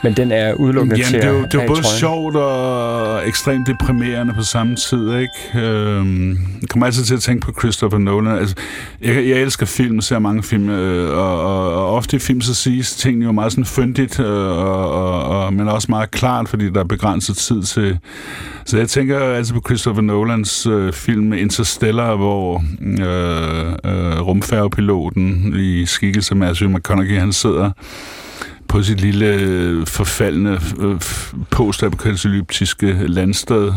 Men 0.02 0.12
den 0.12 0.32
er 0.32 0.54
udelukkende 0.54 0.96
Jamen, 0.96 1.12
til 1.12 1.14
det 1.14 1.24
er 1.24 1.32
jo, 1.32 1.42
det 1.42 1.54
er 1.54 1.62
jo 1.62 1.68
både 1.68 1.82
trøjen. 1.82 1.98
sjovt 1.98 2.36
og 2.36 3.28
ekstremt 3.28 3.66
deprimerende 3.66 4.34
på 4.34 4.42
samme 4.42 4.76
tid, 4.76 5.14
ikke? 5.14 5.66
Øhm, 5.68 6.30
jeg 6.60 6.68
kommer 6.68 6.86
altid 6.86 7.04
til 7.04 7.14
at 7.14 7.20
tænke 7.20 7.46
på 7.46 7.52
Christopher 7.60 7.98
Nolan. 7.98 8.38
Altså, 8.38 8.54
jeg, 9.02 9.14
jeg 9.14 9.38
elsker 9.38 9.66
film, 9.66 10.00
ser 10.00 10.18
mange 10.18 10.42
film, 10.42 10.68
øh, 10.68 11.18
og, 11.18 11.40
og, 11.40 11.74
og 11.74 11.94
ofte 11.94 12.16
i 12.16 12.20
film 12.20 12.40
så 12.40 12.54
siges 12.54 12.96
tingene 12.96 13.24
jo 13.24 13.32
meget 13.32 13.52
sådan 13.52 13.64
fyndigt, 13.64 14.20
øh, 14.20 14.26
og, 14.26 14.92
og, 14.92 15.22
og, 15.24 15.52
men 15.52 15.68
også 15.68 15.86
meget 15.90 16.10
klart, 16.10 16.48
fordi 16.48 16.70
der 16.70 16.80
er 16.80 16.84
begrænset 16.84 17.36
tid 17.36 17.62
til... 17.62 17.98
Så 18.64 18.78
jeg 18.78 18.88
tænker 18.88 19.18
altid 19.18 19.54
på 19.54 19.62
Christopher 19.66 20.02
Nolans 20.02 20.66
øh, 20.66 20.92
film 20.92 21.32
Interstellar, 21.32 22.16
hvor 22.16 22.64
øh, 22.82 23.66
øh, 23.84 24.20
rumfærgepiloten 24.20 25.54
i 25.56 25.86
skikkelse 25.86 26.32
af 26.32 26.36
Matthew 26.36 26.70
McConaughey, 26.70 27.18
han 27.18 27.32
sidder 27.32 27.70
på 28.68 28.82
sit 28.82 29.00
lille 29.00 29.26
øh, 29.26 29.86
forfaldende 29.86 30.60
øh, 30.80 31.00
postapokalyptiske 31.50 33.06
landsted 33.06 33.72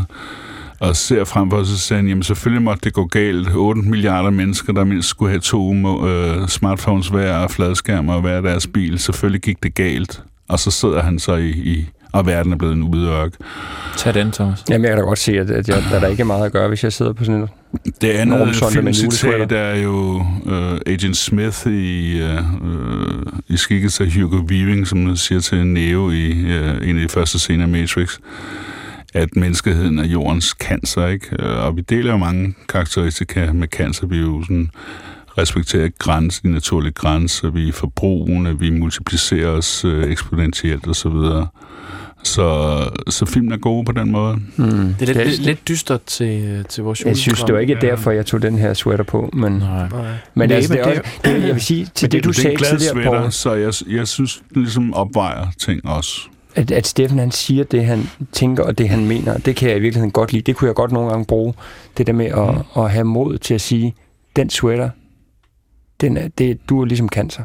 og 0.79 0.95
ser 0.95 1.23
frem 1.23 1.49
for 1.49 1.63
sig 1.63 1.79
sagde 1.79 1.97
han, 1.97 2.07
jamen 2.07 2.23
selvfølgelig 2.23 2.61
måtte 2.61 2.81
det 2.83 2.93
gå 2.93 3.05
galt. 3.05 3.49
8 3.55 3.81
milliarder 3.81 4.29
mennesker, 4.29 4.73
der 4.73 4.83
mindst 4.83 5.07
skulle 5.07 5.29
have 5.29 5.39
to 5.39 5.73
øh, 6.07 6.47
smartphones 6.47 7.07
hver 7.07 7.37
og 7.37 7.51
fladskærmer 7.51 8.13
og 8.13 8.21
hver 8.21 8.41
deres 8.41 8.67
bil. 8.67 8.99
Selvfølgelig 8.99 9.41
gik 9.41 9.63
det 9.63 9.73
galt. 9.73 10.23
Og 10.49 10.59
så 10.59 10.71
sidder 10.71 11.01
han 11.01 11.19
så 11.19 11.35
i, 11.35 11.49
i 11.49 11.89
og 12.11 12.25
verden 12.25 12.53
er 12.53 12.57
blevet 12.57 12.73
en 12.73 12.83
udørk. 12.83 13.31
Tag 13.97 14.13
den, 14.13 14.31
Thomas. 14.31 14.63
Jamen, 14.69 14.85
jeg 14.85 14.91
kan 14.91 14.97
da 14.97 15.03
godt 15.03 15.19
se, 15.19 15.39
at, 15.39 15.49
at 15.49 15.67
jeg, 15.67 15.77
at 15.77 16.01
der 16.01 16.07
ikke 16.07 16.21
er 16.21 16.25
meget 16.25 16.45
at 16.45 16.51
gøre, 16.51 16.67
hvis 16.67 16.83
jeg 16.83 16.93
sidder 16.93 17.13
på 17.13 17.23
sådan 17.23 17.41
en... 17.41 17.47
Det 18.01 18.09
andet 18.09 18.55
filmcitat 18.71 19.03
julesweater. 19.03 19.57
er 19.57 19.79
jo 19.79 20.25
øh, 20.45 20.79
Agent 20.85 21.17
Smith 21.17 21.67
i, 21.67 22.21
øh, 22.21 22.41
i 23.47 23.57
skikkelse 23.57 24.03
af 24.03 24.11
Hugo 24.11 24.37
Weaving, 24.37 24.87
som 24.87 25.15
siger 25.15 25.41
til 25.41 25.67
Neo 25.67 26.11
i 26.11 26.29
øh, 26.31 26.89
en 26.89 26.95
af 26.95 27.01
de 27.01 27.09
første 27.09 27.39
scener 27.39 27.63
af 27.63 27.69
Matrix, 27.69 28.17
at 29.13 29.35
menneskeheden 29.35 29.99
er 29.99 30.07
jordens 30.07 30.45
cancer, 30.45 31.07
ikke? 31.07 31.37
Og 31.39 31.75
vi 31.75 31.81
deler 31.81 32.11
jo 32.11 32.17
mange 32.17 32.55
karakteristika 32.69 33.51
med 33.53 33.67
cancer. 33.67 34.07
Vi 34.07 34.17
er 34.17 34.21
jo 34.21 34.43
sådan 34.43 34.69
respekterer 35.37 35.89
grænser, 35.99 36.41
de 36.43 36.51
naturlige 36.51 36.93
grænser, 36.93 37.49
vi 37.49 37.67
er 37.67 37.73
forbrugende, 37.73 38.59
vi 38.59 38.69
multiplicerer 38.69 39.49
os 39.49 39.85
øh, 39.85 40.11
eksponentielt 40.11 40.87
osv. 40.87 41.11
Så, 42.23 42.89
så, 43.09 43.25
filmen 43.25 43.51
er 43.51 43.57
god 43.57 43.85
på 43.85 43.91
den 43.91 44.11
måde. 44.11 44.35
Hmm. 44.57 44.67
Det 44.67 45.01
er 45.01 45.05
lidt, 45.05 45.17
Jeg- 45.17 45.25
lidt, 45.27 45.39
lidt 45.41 45.67
dystert 45.67 46.03
til, 46.03 46.65
til 46.69 46.83
vores 46.83 47.01
Jeg 47.05 47.17
synes, 47.17 47.41
det 47.43 47.53
var 47.53 47.59
ikke 47.59 47.77
derfor, 47.81 48.11
jeg 48.11 48.25
tog 48.25 48.41
den 48.41 48.57
her 48.57 48.73
sweater 48.73 49.03
på, 49.03 49.29
men... 49.33 49.51
Nej. 49.51 49.87
Men 50.33 50.49
Nej, 50.49 50.55
altså, 50.57 50.73
men 50.73 50.79
det 50.79 50.87
er 50.87 50.93
det 50.93 50.99
også, 50.99 51.11
det, 51.25 51.43
jeg 51.47 51.53
vil 51.55 51.61
sige, 51.61 51.87
til 51.95 52.05
Men 52.05 52.11
det, 52.11 52.23
du 52.23 52.29
det 52.29 52.37
er 52.37 52.41
sagde 52.41 52.57
tidligere, 52.57 52.93
sweater, 52.93 53.11
Paul, 53.19 53.31
så 53.31 53.53
jeg, 53.53 53.73
jeg 53.97 54.07
synes, 54.07 54.41
den 54.53 54.61
ligesom 54.61 54.93
opvejer 54.93 55.47
ting 55.59 55.85
også. 55.85 56.21
at, 56.55 56.71
at 56.71 56.87
Steffen 56.87 57.19
han 57.19 57.31
siger 57.31 57.63
det, 57.63 57.85
han 57.85 58.09
tænker, 58.31 58.63
og 58.63 58.77
det, 58.77 58.89
han 58.89 59.05
mener, 59.05 59.37
det 59.37 59.55
kan 59.55 59.69
jeg 59.69 59.77
i 59.77 59.81
virkeligheden 59.81 60.11
godt 60.11 60.31
lide. 60.33 60.43
Det 60.43 60.55
kunne 60.55 60.67
jeg 60.67 60.75
godt 60.75 60.91
nogle 60.91 61.09
gange 61.09 61.25
bruge. 61.25 61.53
Det 61.97 62.07
der 62.07 62.13
med 62.13 62.25
at, 62.25 62.55
Mm. 62.55 62.81
at 62.83 62.91
have 62.91 63.03
mod 63.05 63.37
til 63.37 63.53
at 63.53 63.61
sige, 63.61 63.95
den 64.35 64.49
sweater, 64.49 64.89
den 66.01 66.17
er, 66.17 66.27
det, 66.27 66.69
du 66.69 66.81
er 66.81 66.85
ligesom 66.85 67.09
cancer. 67.09 67.43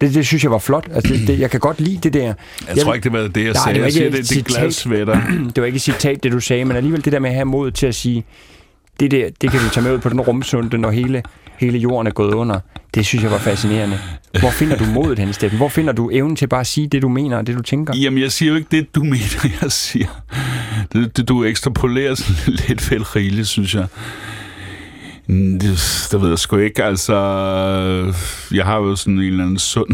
Det, 0.00 0.14
det 0.14 0.26
synes 0.26 0.42
jeg 0.42 0.50
var 0.50 0.58
flot. 0.58 0.88
Altså, 0.94 1.12
det, 1.14 1.28
det, 1.28 1.38
jeg 1.40 1.50
kan 1.50 1.60
godt 1.60 1.80
lide 1.80 1.98
det 2.02 2.12
der. 2.12 2.20
Jeg, 2.22 2.34
Jeg 2.68 2.78
tror 2.84 2.94
ikke, 2.94 3.04
det 3.04 3.12
var 3.12 3.18
det, 3.28 3.36
jeg 3.36 3.44
Nej, 3.44 3.52
sagde. 3.54 3.74
det 3.74 3.82
var 3.82 3.86
jeg 3.86 3.86
ikke 3.86 3.92
siger, 3.92 4.06
et 4.06 4.12
det, 4.12 4.18
det 4.18 4.30
er 4.30 4.34
citat. 4.34 4.60
glad 4.60 4.70
sweater. 4.70 5.20
Det 5.54 5.60
var 5.60 5.64
ikke 5.66 5.76
et 5.76 5.82
citat, 5.82 6.22
det 6.22 6.32
du 6.32 6.40
sagde, 6.40 6.64
men 6.64 6.76
alligevel 6.76 7.04
det 7.04 7.12
der 7.12 7.18
med 7.18 7.30
at 7.30 7.34
have 7.34 7.44
mod 7.44 7.70
til 7.70 7.86
at 7.86 7.94
sige, 7.94 8.24
det 9.00 9.10
der, 9.10 9.28
det 9.40 9.50
kan 9.50 9.60
vi 9.60 9.66
tage 9.72 9.84
med 9.84 9.92
ud 9.94 9.98
på 9.98 10.08
den 10.08 10.20
rumsunde, 10.20 10.78
når 10.78 10.90
hele, 10.90 11.22
hele 11.58 11.78
jorden 11.78 12.06
er 12.06 12.10
gået 12.10 12.34
under. 12.34 12.60
Det 12.94 13.06
synes 13.06 13.22
jeg 13.22 13.30
var 13.30 13.38
fascinerende. 13.38 13.98
Hvor 14.40 14.50
finder 14.50 14.76
du 14.76 14.84
modet 14.84 15.18
hen, 15.18 15.32
Steffen? 15.32 15.56
Hvor 15.56 15.68
finder 15.68 15.92
du 15.92 16.10
evnen 16.12 16.36
til 16.36 16.46
bare 16.46 16.60
at 16.60 16.66
sige 16.66 16.86
det, 16.88 17.02
du 17.02 17.08
mener 17.08 17.36
og 17.36 17.46
det, 17.46 17.56
du 17.56 17.62
tænker? 17.62 17.94
Jamen, 17.96 18.22
jeg 18.22 18.32
siger 18.32 18.50
jo 18.50 18.56
ikke 18.56 18.68
det, 18.70 18.94
du 18.94 19.02
mener, 19.14 19.48
jeg 19.62 19.72
siger. 19.72 20.22
Det, 20.92 21.16
det, 21.16 21.28
du 21.28 21.44
ekstrapolerer 21.44 22.14
sådan 22.14 22.54
lidt 22.68 22.90
vel 22.90 23.02
rigeligt, 23.02 23.48
synes 23.48 23.74
jeg. 23.74 23.86
Mm, 25.26 25.58
Det, 25.58 26.08
det 26.12 26.20
ved 26.22 26.28
jeg 26.28 26.38
sgu 26.38 26.56
ikke. 26.56 26.84
Altså, 26.84 27.14
jeg 28.52 28.64
har 28.64 28.76
jo 28.76 28.96
sådan 28.96 29.14
en 29.14 29.20
eller 29.24 29.44
anden 29.44 29.58
sund... 29.58 29.88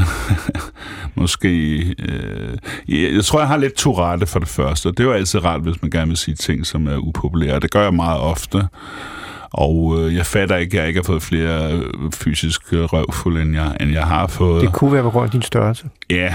måske... 1.14 1.78
Øh, 1.98 2.56
jeg, 2.88 3.12
jeg 3.14 3.24
tror, 3.24 3.38
jeg 3.38 3.48
har 3.48 3.56
lidt 3.56 3.74
Tourette 3.74 4.26
for 4.26 4.38
det 4.38 4.48
første. 4.48 4.88
Det 4.88 5.00
er 5.00 5.04
jo 5.04 5.12
altid 5.12 5.44
rart, 5.44 5.60
hvis 5.60 5.82
man 5.82 5.90
gerne 5.90 6.08
vil 6.08 6.16
sige 6.16 6.34
ting, 6.34 6.66
som 6.66 6.86
er 6.86 6.96
upopulære. 6.96 7.60
Det 7.60 7.70
gør 7.70 7.82
jeg 7.82 7.94
meget 7.94 8.20
ofte. 8.20 8.66
Og 9.50 10.00
øh, 10.00 10.14
jeg 10.16 10.26
fatter 10.26 10.56
ikke, 10.56 10.76
at 10.76 10.80
jeg 10.80 10.88
ikke 10.88 10.98
har 10.98 11.04
fået 11.04 11.22
flere 11.22 11.72
øh, 11.72 11.82
fysiske 12.14 12.84
røvfulde, 12.84 13.42
end 13.42 13.54
jeg, 13.54 13.76
end 13.80 13.90
jeg 13.92 14.04
har 14.06 14.26
fået. 14.26 14.62
Det 14.62 14.72
kunne 14.72 14.92
være 14.92 15.02
på 15.02 15.10
grund 15.10 15.24
af 15.24 15.30
din 15.30 15.42
størrelse. 15.42 15.84
Ja, 16.10 16.34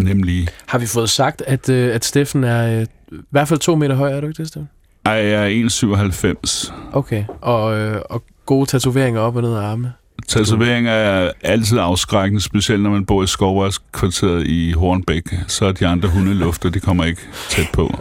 nemlig. 0.00 0.48
Har 0.66 0.78
vi 0.78 0.86
fået 0.86 1.10
sagt, 1.10 1.42
at, 1.46 1.68
øh, 1.68 1.94
at 1.94 2.04
Steffen 2.04 2.44
er 2.44 2.80
øh, 2.80 2.86
i 3.12 3.16
hvert 3.30 3.48
fald 3.48 3.60
to 3.60 3.76
meter 3.76 3.94
høj, 3.94 4.12
er 4.12 4.20
du 4.20 4.26
ikke 4.26 4.38
det, 4.42 4.48
Steffen? 4.48 4.68
Ej, 5.04 5.12
jeg 5.12 5.52
er 5.52 5.68
1,97. 5.68 6.72
Okay. 6.92 7.24
Og, 7.40 7.78
øh, 7.78 8.02
og 8.10 8.24
gode 8.46 8.66
tatoveringer 8.66 9.20
op 9.20 9.36
og 9.36 9.42
ned 9.42 9.54
af 9.54 9.62
arme. 9.62 9.92
Tatoveringer 10.28 10.92
er 10.92 11.30
altid 11.42 11.78
afskrækkende, 11.78 12.42
specielt 12.42 12.82
når 12.82 12.90
man 12.90 13.06
bor 13.06 13.22
i 13.22 13.26
Skovvejskvarteret 13.26 14.46
i 14.46 14.72
Hornbæk. 14.72 15.22
Så 15.46 15.64
er 15.64 15.72
de 15.72 15.86
andre 15.86 16.08
hundelufter, 16.08 16.70
de 16.70 16.80
kommer 16.80 17.04
ikke 17.04 17.20
tæt 17.50 17.66
på. 17.72 17.94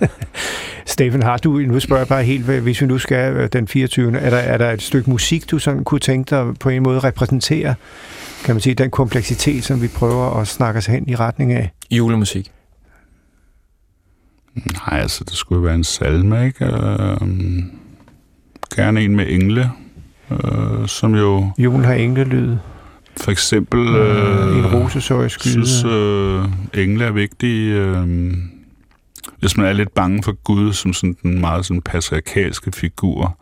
Steffen, 0.86 1.22
har 1.22 1.36
du, 1.36 1.52
nu 1.52 1.80
spørger 1.80 2.00
jeg 2.00 2.08
bare 2.08 2.24
helt, 2.24 2.44
hvis 2.44 2.80
vi 2.80 2.86
nu 2.86 2.98
skal 2.98 3.34
øh, 3.36 3.48
den 3.52 3.68
24. 3.68 4.18
Er 4.18 4.30
der, 4.30 4.36
er 4.36 4.58
der 4.58 4.70
et 4.70 4.82
stykke 4.82 5.10
musik, 5.10 5.50
du 5.50 5.58
sådan 5.58 5.84
kunne 5.84 6.00
tænke 6.00 6.30
dig 6.30 6.54
på 6.60 6.68
en 6.68 6.82
måde 6.82 6.98
repræsentere, 6.98 7.74
kan 8.44 8.54
man 8.54 8.60
sige, 8.60 8.74
den 8.74 8.90
kompleksitet, 8.90 9.64
som 9.64 9.82
vi 9.82 9.88
prøver 9.88 10.40
at 10.40 10.48
snakke 10.48 10.78
os 10.78 10.86
hen 10.86 11.08
i 11.08 11.14
retning 11.14 11.52
af? 11.52 11.70
Julemusik. 11.90 12.52
Nej, 14.54 15.00
altså, 15.00 15.24
det 15.24 15.32
skulle 15.32 15.64
være 15.64 15.74
en 15.74 15.84
salme, 15.84 16.46
ikke? 16.46 16.64
Øhm, 16.64 17.70
gerne 18.76 19.00
en 19.02 19.16
med 19.16 19.26
engle, 19.28 19.70
øh, 20.30 20.88
som 20.88 21.14
jo 21.14 21.50
Julen 21.58 21.84
har 21.84 21.92
englelyd. 21.94 22.56
for 23.20 23.30
eksempel... 23.30 23.80
Øh, 23.80 24.58
en 24.58 24.64
Øh, 24.64 24.74
rose 24.74 25.00
så 25.00 25.14
jeg 25.14 25.22
jeg 25.22 25.30
skyde. 25.30 25.52
synes, 25.52 25.84
øh, 25.84 26.44
engle 26.82 27.04
er 27.04 27.10
vigtige. 27.12 27.74
Øh, 27.74 28.32
hvis 29.38 29.56
man 29.56 29.66
er 29.66 29.72
lidt 29.72 29.94
bange 29.94 30.22
for 30.22 30.32
Gud 30.32 30.72
som 30.72 30.92
sådan 30.92 31.16
den 31.22 31.40
meget 31.40 31.66
sådan 31.66 31.82
patriarkalske 31.82 32.72
figur, 32.72 33.38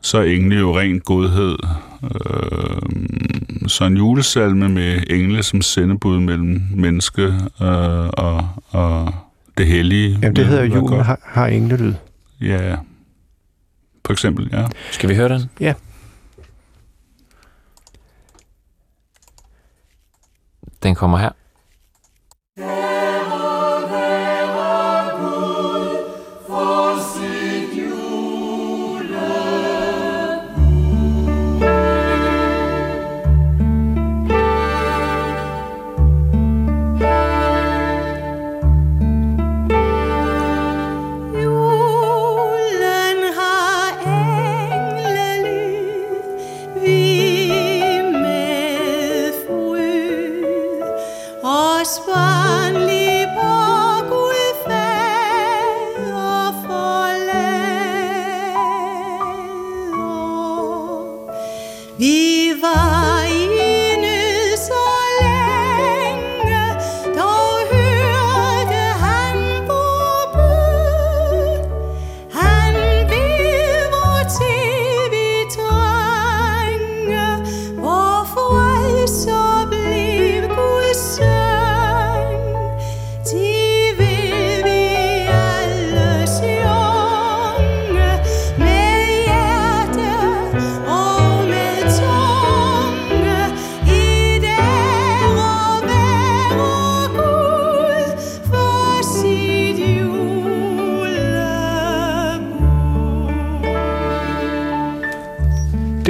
så 0.00 0.18
er 0.18 0.22
engle 0.22 0.58
jo 0.58 0.78
ren 0.78 1.00
godhed. 1.00 1.56
Øh, 2.04 2.82
så 3.68 3.84
en 3.84 3.96
julesalme 3.96 4.68
med 4.68 5.02
engle 5.10 5.42
som 5.42 5.62
sendebud 5.62 6.20
mellem 6.20 6.62
menneske 6.74 7.22
øh, 7.62 8.08
og, 8.08 8.48
og 8.70 9.14
det 9.62 9.70
hellige. 9.70 10.18
Jamen, 10.22 10.36
det 10.36 10.46
hedder 10.46 10.64
Julen 10.64 10.86
godt. 10.86 11.06
har, 11.06 11.18
har 11.24 11.46
englelyd. 11.46 11.94
Ja, 12.40 12.76
for 14.06 14.12
eksempel, 14.12 14.48
ja. 14.52 14.66
Skal 14.90 15.08
vi 15.08 15.14
høre 15.14 15.28
den? 15.28 15.50
Ja. 15.60 15.74
Den 20.82 20.94
kommer 20.94 21.18
her. 21.18 21.30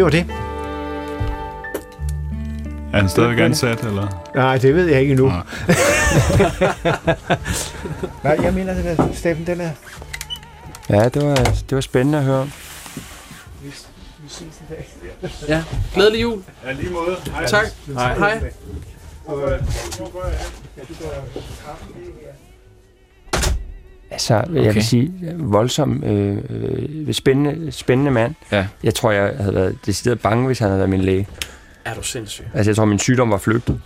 Det 0.03 0.19
var 0.19 0.25
det. 0.25 0.35
Er 2.93 2.97
han 2.97 3.09
stadigvæk 3.09 3.38
ansat, 3.38 3.85
eller? 3.85 4.31
Nej, 4.35 4.59
det 4.59 4.75
ved 4.75 4.87
jeg 4.87 5.01
ikke 5.01 5.11
endnu. 5.11 5.27
Nej. 5.29 5.43
Nej, 8.25 8.38
jeg 8.43 8.55
mener, 8.55 8.75
den 8.75 8.87
er, 8.87 9.12
Steffen, 9.15 9.47
den 9.47 9.61
er... 9.61 9.71
Ja, 10.88 11.09
det 11.09 11.25
var, 11.25 11.35
det 11.35 11.75
var 11.75 11.81
spændende 11.81 12.19
at 12.19 12.25
høre. 12.25 12.51
Ja, 15.49 15.65
glædelig 15.95 16.23
jul. 16.23 16.43
Ja, 16.67 16.73
lige 16.73 16.91
måde. 16.91 17.17
Hej. 17.35 17.47
Tak. 17.47 17.67
Hej. 17.95 18.19
Hej. 18.19 18.53
Altså, 24.12 24.35
jeg 24.35 24.61
Okay. 24.61 24.75
vil 24.75 24.85
sige, 24.85 25.12
voldsom, 25.38 26.05
øh, 26.05 26.38
øh, 26.51 27.14
spændende, 27.14 27.72
spændende 27.72 28.11
mand. 28.11 28.35
Ja. 28.53 28.66
Jeg 28.85 28.94
tror, 28.94 29.11
jeg 29.11 29.33
havde 29.40 29.55
været 29.55 29.79
decideret 29.87 30.20
bange, 30.20 30.46
hvis 30.46 30.59
han 30.59 30.68
havde 30.68 30.79
været 30.79 30.90
min 30.90 31.01
læge. 31.01 31.29
Er 31.85 31.94
du 31.94 32.03
sindssyg? 32.03 32.44
Altså, 32.55 32.70
jeg 32.70 32.77
tror, 32.77 32.85
min 32.85 32.98
sygdom 32.98 33.31
var 33.31 33.38
flygtet. 33.38 33.81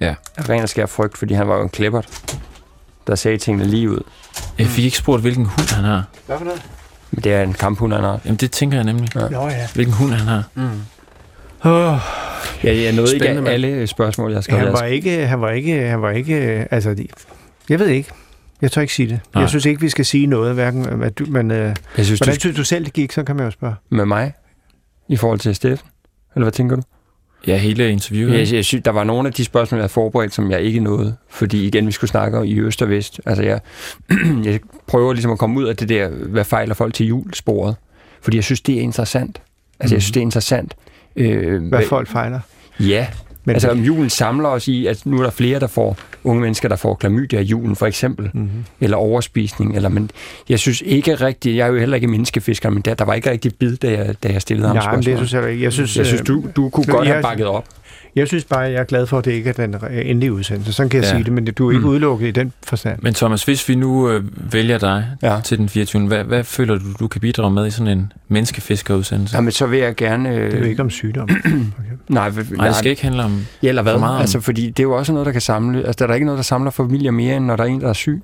Ja. 0.00 0.06
Ja. 0.06 0.14
Ren 0.48 0.62
og 0.62 0.68
skær 0.68 0.86
frygt, 0.86 1.18
fordi 1.18 1.34
han 1.34 1.48
var 1.48 1.56
jo 1.56 1.62
en 1.62 1.68
klippert, 1.68 2.08
der 3.06 3.14
sagde 3.14 3.38
tingene 3.38 3.64
lige 3.64 3.90
ud. 3.90 4.00
Jeg 4.58 4.66
fik 4.66 4.84
ikke 4.84 4.96
spurgt, 4.96 5.22
hvilken 5.22 5.44
hund 5.44 5.74
han 5.74 5.84
har. 5.84 6.04
Hvad 6.26 6.38
for 6.38 6.44
noget? 6.44 6.62
Men 7.10 7.24
det 7.24 7.32
er 7.34 7.42
en 7.42 7.52
kamphund, 7.52 7.92
han 7.92 8.02
har. 8.04 8.20
Jamen, 8.24 8.36
det 8.36 8.50
tænker 8.50 8.76
jeg 8.76 8.84
nemlig. 8.84 9.08
Nå 9.14 9.48
ja. 9.48 9.68
Hvilken 9.74 9.94
hund 9.94 10.10
han 10.12 10.26
har. 10.28 10.44
Mm. 10.54 10.62
Oh, 11.64 11.98
Ja, 12.64 12.76
jeg 12.82 12.92
nåede 12.92 13.10
Spændende, 13.18 13.40
ikke 13.40 13.68
alle 13.68 13.86
spørgsmål, 13.86 14.32
jeg 14.32 14.44
skrev. 14.44 14.56
han 14.58 14.66
Jeg 14.66 14.72
var 14.72 14.82
ikke, 14.84 15.26
han 15.26 15.40
var 15.40 15.50
ikke, 15.50 15.80
han 15.88 16.02
var 16.02 16.10
ikke, 16.10 16.34
altså, 16.70 16.94
de, 16.94 17.06
jeg 17.68 17.78
ved 17.78 17.86
ikke. 17.88 18.10
Jeg 18.62 18.72
tør 18.72 18.80
ikke 18.80 18.94
sige 18.94 19.08
det. 19.08 19.20
Nej. 19.34 19.40
Jeg 19.40 19.48
synes 19.48 19.66
ikke, 19.66 19.80
vi 19.80 19.88
skal 19.88 20.04
sige 20.04 20.26
noget, 20.26 20.54
hverken, 20.54 21.02
at 21.02 21.18
du, 21.18 21.26
men 21.28 21.50
øh, 21.50 21.56
Jeg 21.96 22.04
synes, 22.04 22.20
hvordan 22.20 22.34
du 22.34 22.40
synes 22.40 22.56
du 22.56 22.64
selv, 22.64 22.84
det 22.84 22.92
gik, 22.92 23.12
så 23.12 23.22
kan 23.24 23.36
man 23.36 23.44
jo 23.44 23.50
spørge. 23.50 23.74
med 23.90 24.04
mig 24.06 24.32
i 25.08 25.16
forhold 25.16 25.38
til 25.38 25.54
Steffen? 25.54 25.88
Eller 26.34 26.44
hvad 26.44 26.52
tænker 26.52 26.76
du? 26.76 26.82
Ja, 27.46 27.56
hele 27.56 27.90
interviewet. 27.90 28.38
Jeg, 28.38 28.52
jeg 28.52 28.64
synes, 28.64 28.84
der 28.84 28.90
var 28.90 29.04
nogle 29.04 29.28
af 29.28 29.32
de 29.34 29.44
spørgsmål, 29.44 29.78
jeg 29.78 29.82
havde 29.82 29.92
forberedt, 29.92 30.34
som 30.34 30.50
jeg 30.50 30.60
ikke 30.60 30.80
nåede. 30.80 31.16
Fordi 31.30 31.66
igen, 31.66 31.86
vi 31.86 31.92
skulle 31.92 32.10
snakke 32.10 32.38
om 32.38 32.44
i 32.44 32.58
øst 32.60 32.82
og 32.82 32.88
vest. 32.88 33.20
Altså, 33.26 33.42
jeg, 33.42 33.60
jeg 34.44 34.60
prøver 34.86 35.12
ligesom 35.12 35.32
at 35.32 35.38
komme 35.38 35.60
ud 35.60 35.64
af 35.64 35.76
det 35.76 35.88
der, 35.88 36.08
hvad 36.08 36.44
fejler 36.44 36.74
folk 36.74 36.94
til 36.94 37.06
jul 37.06 37.34
sporet. 37.34 37.76
Fordi 38.22 38.36
jeg 38.36 38.44
synes, 38.44 38.60
det 38.60 38.74
er 38.76 38.80
interessant. 38.80 39.42
Altså, 39.80 39.94
jeg 39.94 40.02
synes, 40.02 40.12
det 40.12 40.20
er 40.20 40.24
interessant. 40.24 40.74
Øh, 41.16 41.62
Hvad 41.68 41.82
folk 41.88 42.08
fejler. 42.08 42.40
Ja, 42.80 43.06
Men 43.44 43.54
altså 43.56 43.70
om 43.70 43.78
julen 43.78 44.10
samler 44.10 44.48
os 44.48 44.68
i, 44.68 44.86
at 44.86 45.06
nu 45.06 45.18
er 45.18 45.22
der 45.22 45.30
flere, 45.30 45.60
der 45.60 45.66
får, 45.66 45.96
unge 46.24 46.40
mennesker, 46.42 46.68
der 46.68 46.76
får 46.76 46.94
klamydia 46.94 47.40
i 47.40 47.42
julen, 47.44 47.76
for 47.76 47.86
eksempel, 47.86 48.30
Mm-hmm. 48.34 48.64
eller 48.80 48.96
overspisning, 48.96 49.76
eller, 49.76 49.88
men 49.88 50.10
jeg 50.48 50.58
synes 50.58 50.82
ikke 50.86 51.14
rigtigt, 51.14 51.56
jeg 51.56 51.64
er 51.66 51.72
jo 51.72 51.78
heller 51.78 51.94
ikke 51.94 52.06
menneskefisker, 52.08 52.70
men 52.70 52.82
der, 52.82 52.94
der 52.94 53.04
var 53.04 53.14
ikke 53.14 53.30
rigtig 53.30 53.52
bid, 53.54 53.76
da 53.76 53.90
jeg, 53.90 54.14
da 54.22 54.28
jeg 54.32 54.42
stillede 54.42 54.66
ham 54.68 54.76
Nej, 54.76 54.86
men 54.90 54.96
det 54.96 55.04
spørgsmål. 55.04 55.26
synes 55.28 55.42
jeg 55.44 55.52
ikke. 55.52 55.64
Jeg 55.64 55.72
synes, 55.72 55.96
jeg 55.96 56.06
synes, 56.06 56.20
øh, 56.20 56.26
du, 56.26 56.44
du 56.56 56.68
kunne 56.68 56.84
så 56.84 56.90
godt 56.92 57.06
jeg- 57.06 57.14
have 57.14 57.22
bakket 57.22 57.46
op. 57.46 57.64
Jeg 58.16 58.28
synes 58.28 58.44
bare, 58.44 58.60
jeg 58.60 58.74
er 58.74 58.84
glad 58.84 59.06
for, 59.06 59.18
at 59.18 59.24
det 59.24 59.32
ikke 59.32 59.48
er 59.48 59.52
den 59.66 59.74
endelige 59.92 60.32
udsendelse. 60.32 60.72
Sådan 60.72 60.90
kan 60.90 61.00
jeg 61.02 61.04
Ja. 61.10 61.14
sige 61.16 61.24
det, 61.24 61.32
men 61.32 61.44
du 61.44 61.68
er 61.68 61.72
ikke 61.72 61.84
Mm. 61.84 61.90
udelukket 61.90 62.28
i 62.28 62.30
den 62.30 62.52
forstand. 62.66 62.98
Men 63.02 63.14
Thomas, 63.14 63.44
hvis 63.44 63.68
vi 63.68 63.74
nu 63.74 64.10
øh, 64.10 64.52
vælger 64.52 64.78
dig 64.78 65.06
Ja. 65.22 65.40
til 65.44 65.58
den 65.58 65.68
24. 65.68 66.06
Hvad, 66.06 66.24
hvad 66.24 66.44
føler 66.44 66.74
du, 66.78 66.84
du 67.00 67.08
kan 67.08 67.20
bidrage 67.20 67.50
med 67.50 67.66
i 67.66 67.70
sådan 67.70 67.98
en 67.98 68.12
menneskefiskerudsendelse? 68.28 69.36
Jamen, 69.36 69.52
så 69.52 69.66
vil 69.66 69.78
jeg 69.78 69.96
gerne... 69.96 70.28
Øh, 70.28 70.44
Det 70.44 70.54
er 70.54 70.58
jo 70.58 70.64
ikke 70.64 70.82
om 70.82 70.90
sygdom. 70.90 71.28
Nej, 72.08 72.30
Nej, 72.56 72.66
det 72.66 72.76
skal 72.76 72.90
ikke 72.90 73.02
handle 73.02 73.22
om... 73.24 73.46
Ja, 73.62 73.68
eller 73.68 73.82
hvad? 73.82 73.92
for 73.92 74.00
meget 74.00 74.14
om- 74.14 74.20
Altså, 74.20 74.40
fordi 74.40 74.66
det 74.70 74.78
er 74.78 74.82
jo 74.84 74.92
også 74.92 75.12
noget, 75.12 75.26
der 75.26 75.32
kan 75.32 75.40
samle... 75.40 75.78
Altså, 75.78 75.92
der 75.98 76.02
er 76.04 76.06
der 76.06 76.14
ikke 76.14 76.26
noget, 76.26 76.36
der 76.36 76.42
samler 76.42 76.70
familier 76.70 77.10
mere, 77.10 77.36
end 77.36 77.44
når 77.44 77.56
der 77.56 77.64
er 77.64 77.68
en, 77.68 77.80
der 77.80 77.88
er 77.88 77.92
syg. 77.92 78.22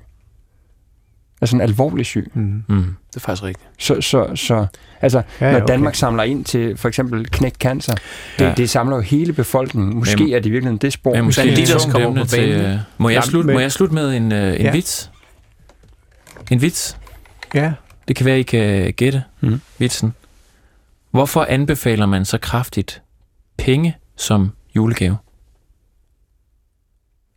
Altså 1.41 1.55
en 1.55 1.61
alvorlig 1.61 2.05
syg. 2.05 2.31
Mm. 2.33 2.63
Mm. 2.67 2.95
Det 3.09 3.15
er 3.15 3.19
faktisk 3.19 3.43
rigtigt. 3.43 3.69
Så, 3.77 4.01
så, 4.01 4.35
så 4.35 4.65
altså, 5.01 5.21
Ja, 5.41 5.45
ja, 5.51 5.59
når 5.59 5.65
Danmark 5.65 5.91
okay. 5.91 5.97
samler 5.97 6.23
ind 6.23 6.45
til 6.45 6.77
for 6.77 6.87
eksempel 6.87 7.29
knæk 7.29 7.55
cancer, 7.55 7.93
det, 7.93 8.45
Ja. 8.45 8.53
det 8.57 8.69
samler 8.69 8.95
jo 8.95 9.01
hele 9.01 9.33
befolkningen. 9.33 9.95
Måske 9.95 10.23
Men- 10.23 10.33
er 10.33 10.39
det 10.39 10.45
i 10.45 10.49
virkeligheden 10.49 10.77
det 10.77 10.93
spor. 10.93 11.15
Men 11.15 11.25
måske 11.25 11.45
lidt 11.45 11.69
tungt 11.69 11.91
kommer 11.91 12.21
på 12.23 12.27
til, 12.29 12.37
banen. 12.53 12.65
øh, 12.73 12.79
må, 12.97 13.09
jeg 13.09 13.23
slutte, 13.23 13.47
men- 13.47 13.53
må 13.53 13.59
jeg 13.59 13.71
slutte 13.71 13.95
med 13.95 14.17
en, 14.17 14.31
øh, 14.31 14.53
en 14.55 14.61
Ja. 14.61 14.71
vits? 14.71 15.11
En 16.51 16.61
vits? 16.61 16.97
Ja. 17.53 17.73
Det 18.07 18.15
kan 18.15 18.25
være, 18.25 18.39
I 18.39 18.43
kan 18.43 18.93
gætte 18.93 19.23
Mm. 19.41 19.61
vitsen. 19.77 20.13
Hvorfor 21.11 21.43
anbefaler 21.49 22.05
man 22.05 22.25
så 22.25 22.37
kraftigt 22.37 23.01
penge 23.57 23.97
som 24.17 24.51
julegave? 24.75 25.17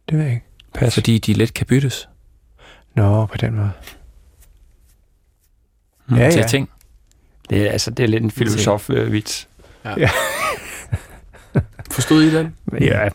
Det 0.09 0.19
ved 0.19 0.25
jeg 0.25 0.35
ikke. 0.35 0.47
Pas. 0.75 0.95
Fordi 0.95 1.19
de 1.19 1.33
let 1.33 1.55
kan 1.55 1.67
byttes 1.67 2.09
Nå, 2.95 3.27
på 3.27 3.37
den 3.37 3.55
måde. 3.57 3.71
Mm. 6.07 6.17
Ja, 6.17 6.31
til 6.31 6.41
ja. 6.41 6.47
ting. 6.47 6.71
Det 7.51 7.67
er, 7.67 7.71
altså, 7.73 7.91
det 7.91 8.03
er 8.03 8.07
lidt 8.09 8.23
en 8.25 8.31
filosof-vits. 8.31 9.49
Forstod 11.91 12.23
I 12.23 12.35
den? 12.35 12.55
Ja, 12.81 13.09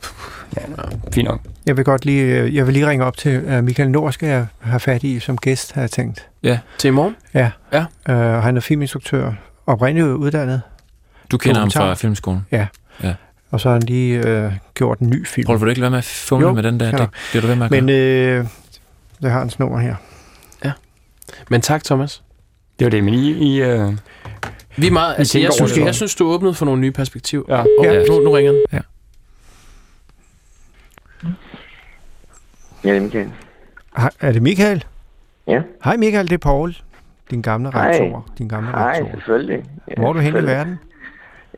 Fint 1.14 1.28
nok. 1.28 1.42
jeg 1.66 1.78
vil 1.78 1.86
godt 1.86 2.06
lige, 2.06 2.24
øh, 2.24 2.56
jeg 2.56 2.66
vil 2.66 2.74
lige 2.74 2.88
ringe 2.90 3.06
op 3.06 3.18
til 3.18 3.58
uh, 3.58 3.64
Michael 3.64 3.92
Nord, 3.92 4.12
skal 4.12 4.30
jeg 4.30 4.48
have 4.60 4.80
fat 4.80 5.04
i 5.04 5.20
som 5.20 5.38
gæst, 5.38 5.72
har 5.72 5.82
jeg 5.82 5.92
tænkt. 5.92 6.28
Til 6.78 6.88
i 6.88 6.92
morgen? 6.92 7.16
Uh, 8.10 8.44
han 8.44 8.58
er 8.58 8.62
filminstruktør, 8.62 9.32
oprindeligt 9.66 10.08
uddannet, 10.16 10.62
Du 11.32 11.38
kender 11.38 11.60
ham 11.60 11.72
fra 11.72 11.94
filmskolen. 11.94 12.46
og 13.52 13.60
så 13.60 13.70
har 13.70 13.74
han 13.74 13.84
lige 13.84 14.46
uh, 14.46 14.54
gjort 14.74 15.00
en 15.00 15.10
ny 15.10 15.28
film. 15.28 15.46
Prøv, 15.46 15.60
du 15.60 15.66
ikke 15.66 15.82
være 15.82 15.90
med 15.90 15.98
at 15.98 16.04
fumle 16.06 16.48
Jo, 16.48 16.54
med 16.54 16.64
den 16.64 16.80
der? 16.80 16.90
kan 16.92 17.00
Det 17.00 17.10
bliver 17.32 17.42
du 17.42 17.48
ved 17.48 17.56
med 17.56 17.66
at 17.66 17.72
gøre. 17.72 17.82
Men 17.82 17.90
øh, 17.90 18.46
det 19.22 19.32
har 19.32 19.40
hans 19.40 19.60
nummer 19.60 19.80
her. 19.80 19.96
Men 21.50 21.62
tak, 21.62 21.84
Thomas. 21.84 22.24
Det 22.80 22.86
var 22.86 22.90
det, 22.92 23.04
men 23.04 23.14
I... 23.14 23.32
I 23.32 23.62
øh, 23.62 23.92
Vi 24.78 24.88
er 24.88 24.92
meget, 24.92 25.16
altså, 25.18 25.34
tænker 25.34 25.48
jeg, 25.48 25.54
synes, 25.54 25.72
det. 25.72 25.86
jeg 25.86 25.96
synes, 25.96 26.16
du 26.16 26.28
åbnede 26.28 26.54
for 26.54 26.66
nogle 26.66 26.82
nye 26.82 26.92
perspektiver. 26.92 27.44
ja. 27.50 27.64
Oh, 27.80 27.86
Ja. 27.86 28.04
nu, 28.10 28.20
nu 28.20 28.32
ringer 28.32 28.52
den. 28.52 28.62
Ja, 28.72 28.80
det 32.84 32.98
er 32.98 33.02
Michael. 33.02 33.32
Hej, 33.98 34.10
er 34.22 34.32
det 34.32 34.42
Michael? 34.42 34.86
Ja. 35.48 35.62
Hej 35.84 35.98
Michael, 35.98 36.26
det 36.28 36.34
er 36.34 36.38
Paul. 36.38 36.76
Din 37.32 37.42
gamle 37.42 37.72
Hej. 37.72 37.90
rektor. 37.92 38.28
Din 38.38 38.48
gamle 38.48 38.70
Hej, 38.70 38.92
rektor. 38.92 39.10
selvfølgelig. 39.12 39.64
Ja, 39.88 39.94
Hvor 39.98 40.10
er 40.10 40.14
du 40.14 40.20
hen 40.20 40.36
i 40.36 40.44
verden? 40.44 40.80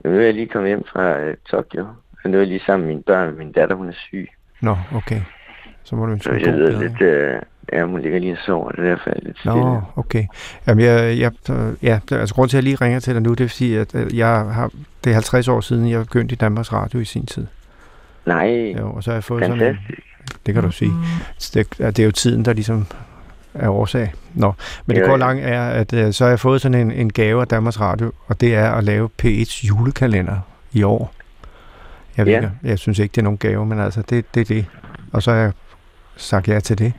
Nu 0.06 0.12
er 0.12 0.22
jeg 0.22 0.34
lige 0.34 0.48
kommet 0.48 0.70
hjem 0.70 0.84
fra 0.94 1.28
uh, 1.28 1.34
Tokyo. 1.50 1.88
Og 2.24 2.30
nu 2.30 2.38
er 2.38 2.42
jeg 2.42 2.48
lige 2.48 2.62
sammen 2.66 2.88
med 2.88 2.96
mine 2.96 3.04
børn. 3.04 3.38
Min 3.38 3.52
datter, 3.52 3.76
hun 3.76 3.90
er 3.90 3.94
syg. 3.94 4.30
Nå, 4.62 4.78
okay. 4.96 5.22
Så 5.84 5.96
må 5.96 6.06
du 6.06 6.12
ønske 6.12 6.34
jeg 6.34 6.44
god 6.44 6.52
ved 6.54 6.68
bedring. 6.72 6.98
lidt... 7.00 7.36
Uh, 7.36 7.42
ja, 7.74 7.86
hun 7.86 8.02
ligger 8.02 8.20
lige 8.20 8.32
og 8.34 8.38
sover. 8.46 8.72
Det 8.72 8.80
er 8.80 8.90
derfor, 8.90 9.10
jeg 9.10 9.16
er 9.16 9.24
lidt 9.26 9.40
stille. 9.40 9.56
Nå, 9.56 9.82
okay. 9.96 10.26
Jamen, 10.68 10.86
jeg, 10.86 11.20
jeg, 11.20 11.32
øh, 11.56 11.74
ja, 11.82 12.00
det- 12.10 12.16
altså 12.18 12.36
grund 12.36 12.50
til, 12.50 12.58
at 12.58 12.64
jeg 12.64 12.64
lige 12.64 12.76
ringer 12.86 13.00
til 13.00 13.14
dig 13.14 13.22
nu, 13.22 13.34
det 13.34 13.44
er 13.44 13.48
fordi, 13.50 13.76
at 13.76 13.96
øh, 13.96 14.18
jeg 14.18 14.28
har, 14.28 14.72
det 15.04 15.10
er 15.10 15.14
50 15.14 15.48
år 15.48 15.62
siden, 15.62 15.90
jeg 15.90 16.00
begyndte 16.00 16.34
i 16.34 16.36
Danmarks 16.36 16.74
Radio 16.74 17.00
i 17.00 17.06
sin 17.06 17.26
tid. 17.26 17.46
Nej, 18.26 18.74
Jo, 18.80 18.92
og 18.92 19.04
så 19.04 19.10
har 19.12 19.16
jeg 19.16 19.24
fået 19.24 19.44
sådan 19.44 19.54
en, 19.54 19.60
fantastisk. 19.60 20.00
det 20.46 20.54
kan 20.54 20.64
du 20.64 20.72
sige. 20.72 20.92
Så 21.38 21.52
Det, 21.54 21.78
det 21.78 22.00
er 22.00 22.04
jo 22.06 22.12
tiden, 22.12 22.46
der 22.46 22.54
ligesom 22.54 22.86
er 23.54 23.70
årsag. 23.70 24.14
Nå, 24.34 24.54
men 24.86 24.98
det 24.98 25.06
går 25.06 25.18
langt 25.18 25.46
er, 25.46 25.62
at 25.70 25.94
øh, 25.94 26.14
så 26.14 26.24
har 26.24 26.30
jeg 26.30 26.40
fået 26.40 26.62
sådan 26.62 26.82
en, 26.82 26.92
en 26.92 27.14
gave 27.14 27.42
af 27.42 27.48
Danmarks 27.48 27.80
Radio, 27.80 28.12
og 28.28 28.42
det 28.42 28.56
er 28.56 28.72
at 28.72 28.84
lave 28.84 29.10
P1's 29.24 29.68
julekalender 29.68 30.38
i 30.72 30.84
år. 30.84 31.14
Jeg, 32.18 32.26
ved, 32.26 32.34
Ja. 32.34 32.40
ikke, 32.40 32.52
jeg 32.64 32.80
synes 32.80 33.00
ikke, 33.00 33.12
det 33.14 33.18
er 33.22 33.24
nogen 33.24 33.38
gave, 33.38 33.66
men 33.66 33.80
altså, 33.80 34.02
det, 34.10 34.26
det 34.36 34.42
er 34.42 34.46
det. 34.46 34.66
Og 35.12 35.24
så 35.24 35.32
har 35.32 35.38
jeg 35.40 35.52
sagt 36.20 36.48
ja 36.48 36.60
til 36.60 36.78
det. 36.78 36.94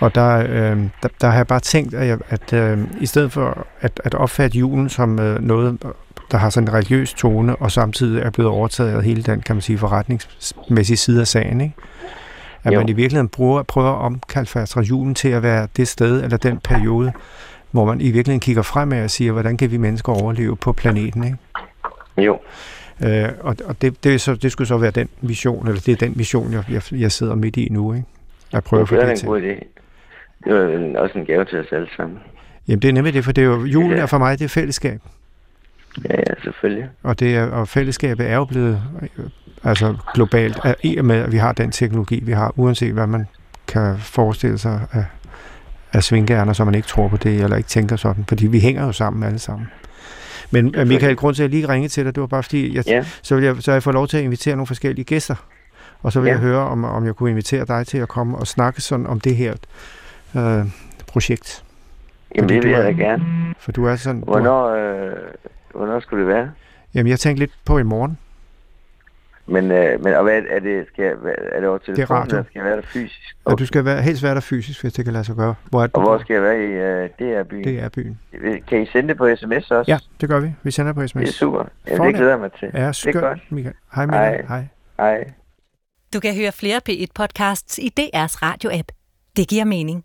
Og 0.00 0.14
der, 0.14 0.36
øh, 0.38 0.78
der, 1.02 1.08
der 1.20 1.26
har 1.28 1.36
jeg 1.36 1.46
bare 1.46 1.60
tænkt, 1.60 1.94
at, 1.94 2.06
jeg, 2.06 2.18
at 2.28 2.52
øh, 2.52 2.78
i 3.00 3.06
stedet 3.06 3.32
for 3.32 3.66
at, 3.80 4.00
at 4.04 4.14
opfatte 4.14 4.58
julen 4.58 4.88
som 4.88 5.18
øh, 5.18 5.42
noget, 5.42 5.82
der 6.30 6.38
har 6.38 6.50
sådan 6.50 6.68
en 6.68 6.74
religiøs 6.74 7.14
tone, 7.14 7.56
og 7.56 7.72
samtidig 7.72 8.22
er 8.22 8.30
blevet 8.30 8.50
overtaget 8.50 8.92
af 8.96 9.04
hele 9.04 9.22
den, 9.22 9.40
kan 9.40 9.56
man 9.56 9.62
sige, 9.62 9.78
forretningsmæssige 9.78 10.96
side 10.96 11.20
af 11.20 11.26
sagen, 11.26 11.60
ikke? 11.60 11.74
At 12.64 12.72
Jo. 12.72 12.78
man 12.78 12.88
i 12.88 12.92
virkeligheden 12.92 13.28
bruger, 13.28 13.62
prøver 13.62 13.90
at 13.90 13.98
omkalfatre 13.98 14.80
julen 14.80 15.14
til 15.14 15.28
at 15.28 15.42
være 15.42 15.68
det 15.76 15.88
sted 15.88 16.24
eller 16.24 16.36
den 16.36 16.58
periode, 16.58 17.12
hvor 17.70 17.84
man 17.84 18.00
i 18.00 18.10
virkeligheden 18.10 18.40
kigger 18.40 18.62
fremad 18.62 19.04
og 19.04 19.10
siger, 19.10 19.32
hvordan 19.32 19.56
kan 19.56 19.70
vi 19.70 19.76
mennesker 19.76 20.12
overleve 20.12 20.56
på 20.56 20.72
planeten, 20.72 21.24
ikke? 21.24 21.36
Jo, 22.18 22.38
Øh, 23.04 23.28
og 23.40 23.56
og 23.64 23.82
det, 23.82 24.04
det, 24.04 24.14
er 24.14 24.18
så, 24.18 24.34
det 24.34 24.52
skulle 24.52 24.68
så 24.68 24.76
være 24.78 24.90
den 24.90 25.08
mission, 25.20 25.68
eller 25.68 25.80
det 25.80 25.92
er 25.92 25.96
den 25.96 26.12
mission, 26.16 26.52
jeg, 26.52 26.64
jeg, 26.70 26.82
jeg 27.00 27.12
sidder 27.12 27.34
midt 27.34 27.56
i 27.56 27.68
nu, 27.70 27.92
ikke? 27.94 28.06
At 28.52 28.64
prøve 28.64 28.82
at 28.82 28.88
få 28.88 28.94
det 28.94 29.00
er 29.02 29.06
det 29.06 29.12
en 29.12 29.18
til. 29.18 29.28
god 29.28 29.40
idé. 29.40 29.66
Det 30.44 30.54
var 30.54 30.68
en- 30.68 30.96
også 30.96 31.18
en 31.18 31.24
gave 31.26 31.44
til 31.44 31.58
os 31.60 31.66
alle 31.72 31.88
sammen. 31.96 32.18
Jamen 32.68 32.82
det 32.82 32.88
er 32.88 32.92
nemlig 32.92 33.14
det, 33.14 33.24
for 33.24 33.32
det 33.32 33.42
er 33.42 33.46
jo, 33.46 33.64
julen 33.64 33.90
Ja. 33.96 34.02
er 34.02 34.06
for 34.06 34.18
mig, 34.18 34.38
det 34.38 34.44
er 34.44 34.48
fællesskab. 34.48 35.00
Ja, 36.08 36.16
ja, 36.16 36.34
selvfølgelig. 36.42 36.88
Og, 37.02 37.20
det 37.20 37.36
er, 37.36 37.46
og 37.46 37.68
fællesskabet 37.68 38.30
er 38.30 38.34
jo 38.36 38.44
blevet 38.44 38.82
øh, 39.02 39.24
altså 39.64 39.96
globalt, 40.14 40.58
i 40.82 40.96
og 40.98 41.04
med 41.04 41.16
at 41.16 41.32
vi 41.32 41.36
har 41.36 41.52
den 41.52 41.70
teknologi, 41.70 42.20
vi 42.24 42.32
har, 42.32 42.52
uanset 42.56 42.92
hvad 42.92 43.06
man 43.06 43.26
kan 43.68 43.96
forestille 43.98 44.58
sig 44.58 44.80
af, 44.92 45.04
af 45.92 46.02
svingærner, 46.02 46.52
så 46.52 46.64
man 46.64 46.74
ikke 46.74 46.88
tror 46.88 47.08
på 47.08 47.16
det, 47.16 47.40
eller 47.42 47.56
ikke 47.56 47.68
tænker 47.68 47.96
sådan, 47.96 48.24
fordi 48.28 48.46
vi 48.46 48.60
hænger 48.60 48.84
jo 48.86 48.92
sammen 48.92 49.22
alle 49.22 49.38
sammen. 49.38 49.68
Men 50.50 50.74
øh, 50.76 50.86
Michael, 50.86 51.16
grund 51.16 51.34
til, 51.34 51.42
at 51.42 51.44
jeg 51.44 51.50
lige 51.60 51.68
ringede 51.68 51.92
til 51.92 52.04
dig, 52.04 52.14
det 52.14 52.20
var 52.20 52.26
bare 52.26 52.42
fordi, 52.42 52.76
jeg, 52.76 52.86
Ja. 52.86 53.04
så, 53.22 53.34
vil 53.34 53.44
jeg, 53.44 53.56
så 53.60 53.72
jeg 53.72 53.82
fået 53.82 53.94
lov 53.94 54.06
til 54.08 54.16
at 54.16 54.22
invitere 54.24 54.56
nogle 54.56 54.66
forskellige 54.66 55.04
gæster. 55.04 55.34
Og 56.02 56.12
så 56.12 56.20
vil 56.20 56.26
Ja. 56.28 56.32
jeg 56.32 56.40
høre, 56.40 56.58
om, 56.60 56.84
om 56.84 57.06
jeg 57.06 57.14
kunne 57.14 57.30
invitere 57.30 57.64
dig 57.64 57.86
til 57.86 57.98
at 57.98 58.08
komme 58.08 58.38
og 58.38 58.46
snakke 58.46 58.80
sådan 58.80 59.06
om 59.06 59.20
det 59.20 59.36
her 59.36 59.54
øh, 60.36 60.64
projekt. 61.06 61.64
Jamen, 62.34 62.48
Fordi 62.48 62.54
det 62.54 62.62
vil 62.64 62.70
jeg 62.70 62.84
da 62.84 62.90
gerne. 62.90 63.24
For 63.58 63.72
du 63.72 63.84
er 63.84 63.96
sådan... 63.96 64.20
Du 64.20 64.26
er, 64.26 64.30
Hvornår, 64.40 64.68
øh, 64.68 65.12
Hvornår 65.74 66.00
skulle 66.00 66.24
det 66.26 66.34
være? 66.34 66.50
Jamen, 66.94 67.10
jeg 67.10 67.18
tænkte 67.18 67.38
lidt 67.38 67.52
på 67.64 67.78
i 67.78 67.82
morgen. 67.82 68.18
Men, 69.50 69.70
øh, 69.70 70.04
men 70.04 70.14
og 70.14 70.22
hvad 70.22 70.42
er 70.50 70.60
det? 70.60 70.86
Skal 70.92 71.04
jeg, 71.04 71.14
hvad, 71.14 71.32
er 71.52 71.60
det 71.60 71.68
over 71.68 71.78
telefonen, 71.78 72.20
radio. 72.20 72.36
eller 72.36 72.44
skal 72.44 72.58
jeg 72.58 72.64
være 72.64 72.76
der 72.76 72.82
fysisk? 72.82 73.36
Og 73.44 73.58
du 73.58 73.66
skal 73.66 73.84
være, 73.84 74.02
helst 74.02 74.22
være 74.22 74.34
der 74.34 74.40
fysisk, 74.40 74.82
hvis 74.82 74.92
det 74.92 75.04
kan 75.04 75.12
lade 75.12 75.24
sig 75.24 75.36
gøre. 75.36 75.54
Hvor 75.70 75.82
er 75.82 75.86
det, 75.86 75.94
Og 75.94 76.02
hvor 76.02 76.18
skal 76.18 76.34
jeg 76.34 76.42
være 76.42 76.58
i 76.58 76.66
øh, 76.66 77.08
DR-byen? 77.18 77.64
Det 77.64 77.80
er 77.80 77.88
byen. 77.88 78.18
Kan 78.68 78.82
I 78.82 78.86
sende 78.86 79.08
det 79.08 79.16
på 79.16 79.36
sms 79.36 79.70
også? 79.70 79.90
Ja, 79.92 79.98
det 80.20 80.28
gør 80.28 80.40
vi. 80.40 80.52
Vi 80.62 80.70
sender 80.70 80.92
på 80.92 81.06
sms. 81.06 81.20
Det 81.20 81.28
er 81.28 81.32
super. 81.32 81.58
Ja, 81.58 81.90
det 81.90 81.96
Fornemt. 81.96 82.16
glæder 82.16 82.30
jeg 82.30 82.40
mig 82.40 82.50
til. 82.52 82.70
Ja, 82.74 82.78
det 82.78 82.86
er 82.86 82.92
skønt, 82.92 83.20
godt. 83.20 83.52
Michael. 83.52 83.74
Hej, 83.94 84.06
Michael. 84.06 84.46
Hej. 84.48 84.64
Hej. 84.98 85.14
Hej. 85.16 85.30
Du 86.14 86.20
kan 86.20 86.34
høre 86.36 86.52
flere 86.52 86.80
P1-podcasts 86.88 87.78
i 87.78 87.92
DR's 88.00 88.36
radio-app. 88.42 88.88
Det 89.36 89.48
giver 89.48 89.64
mening. 89.64 90.04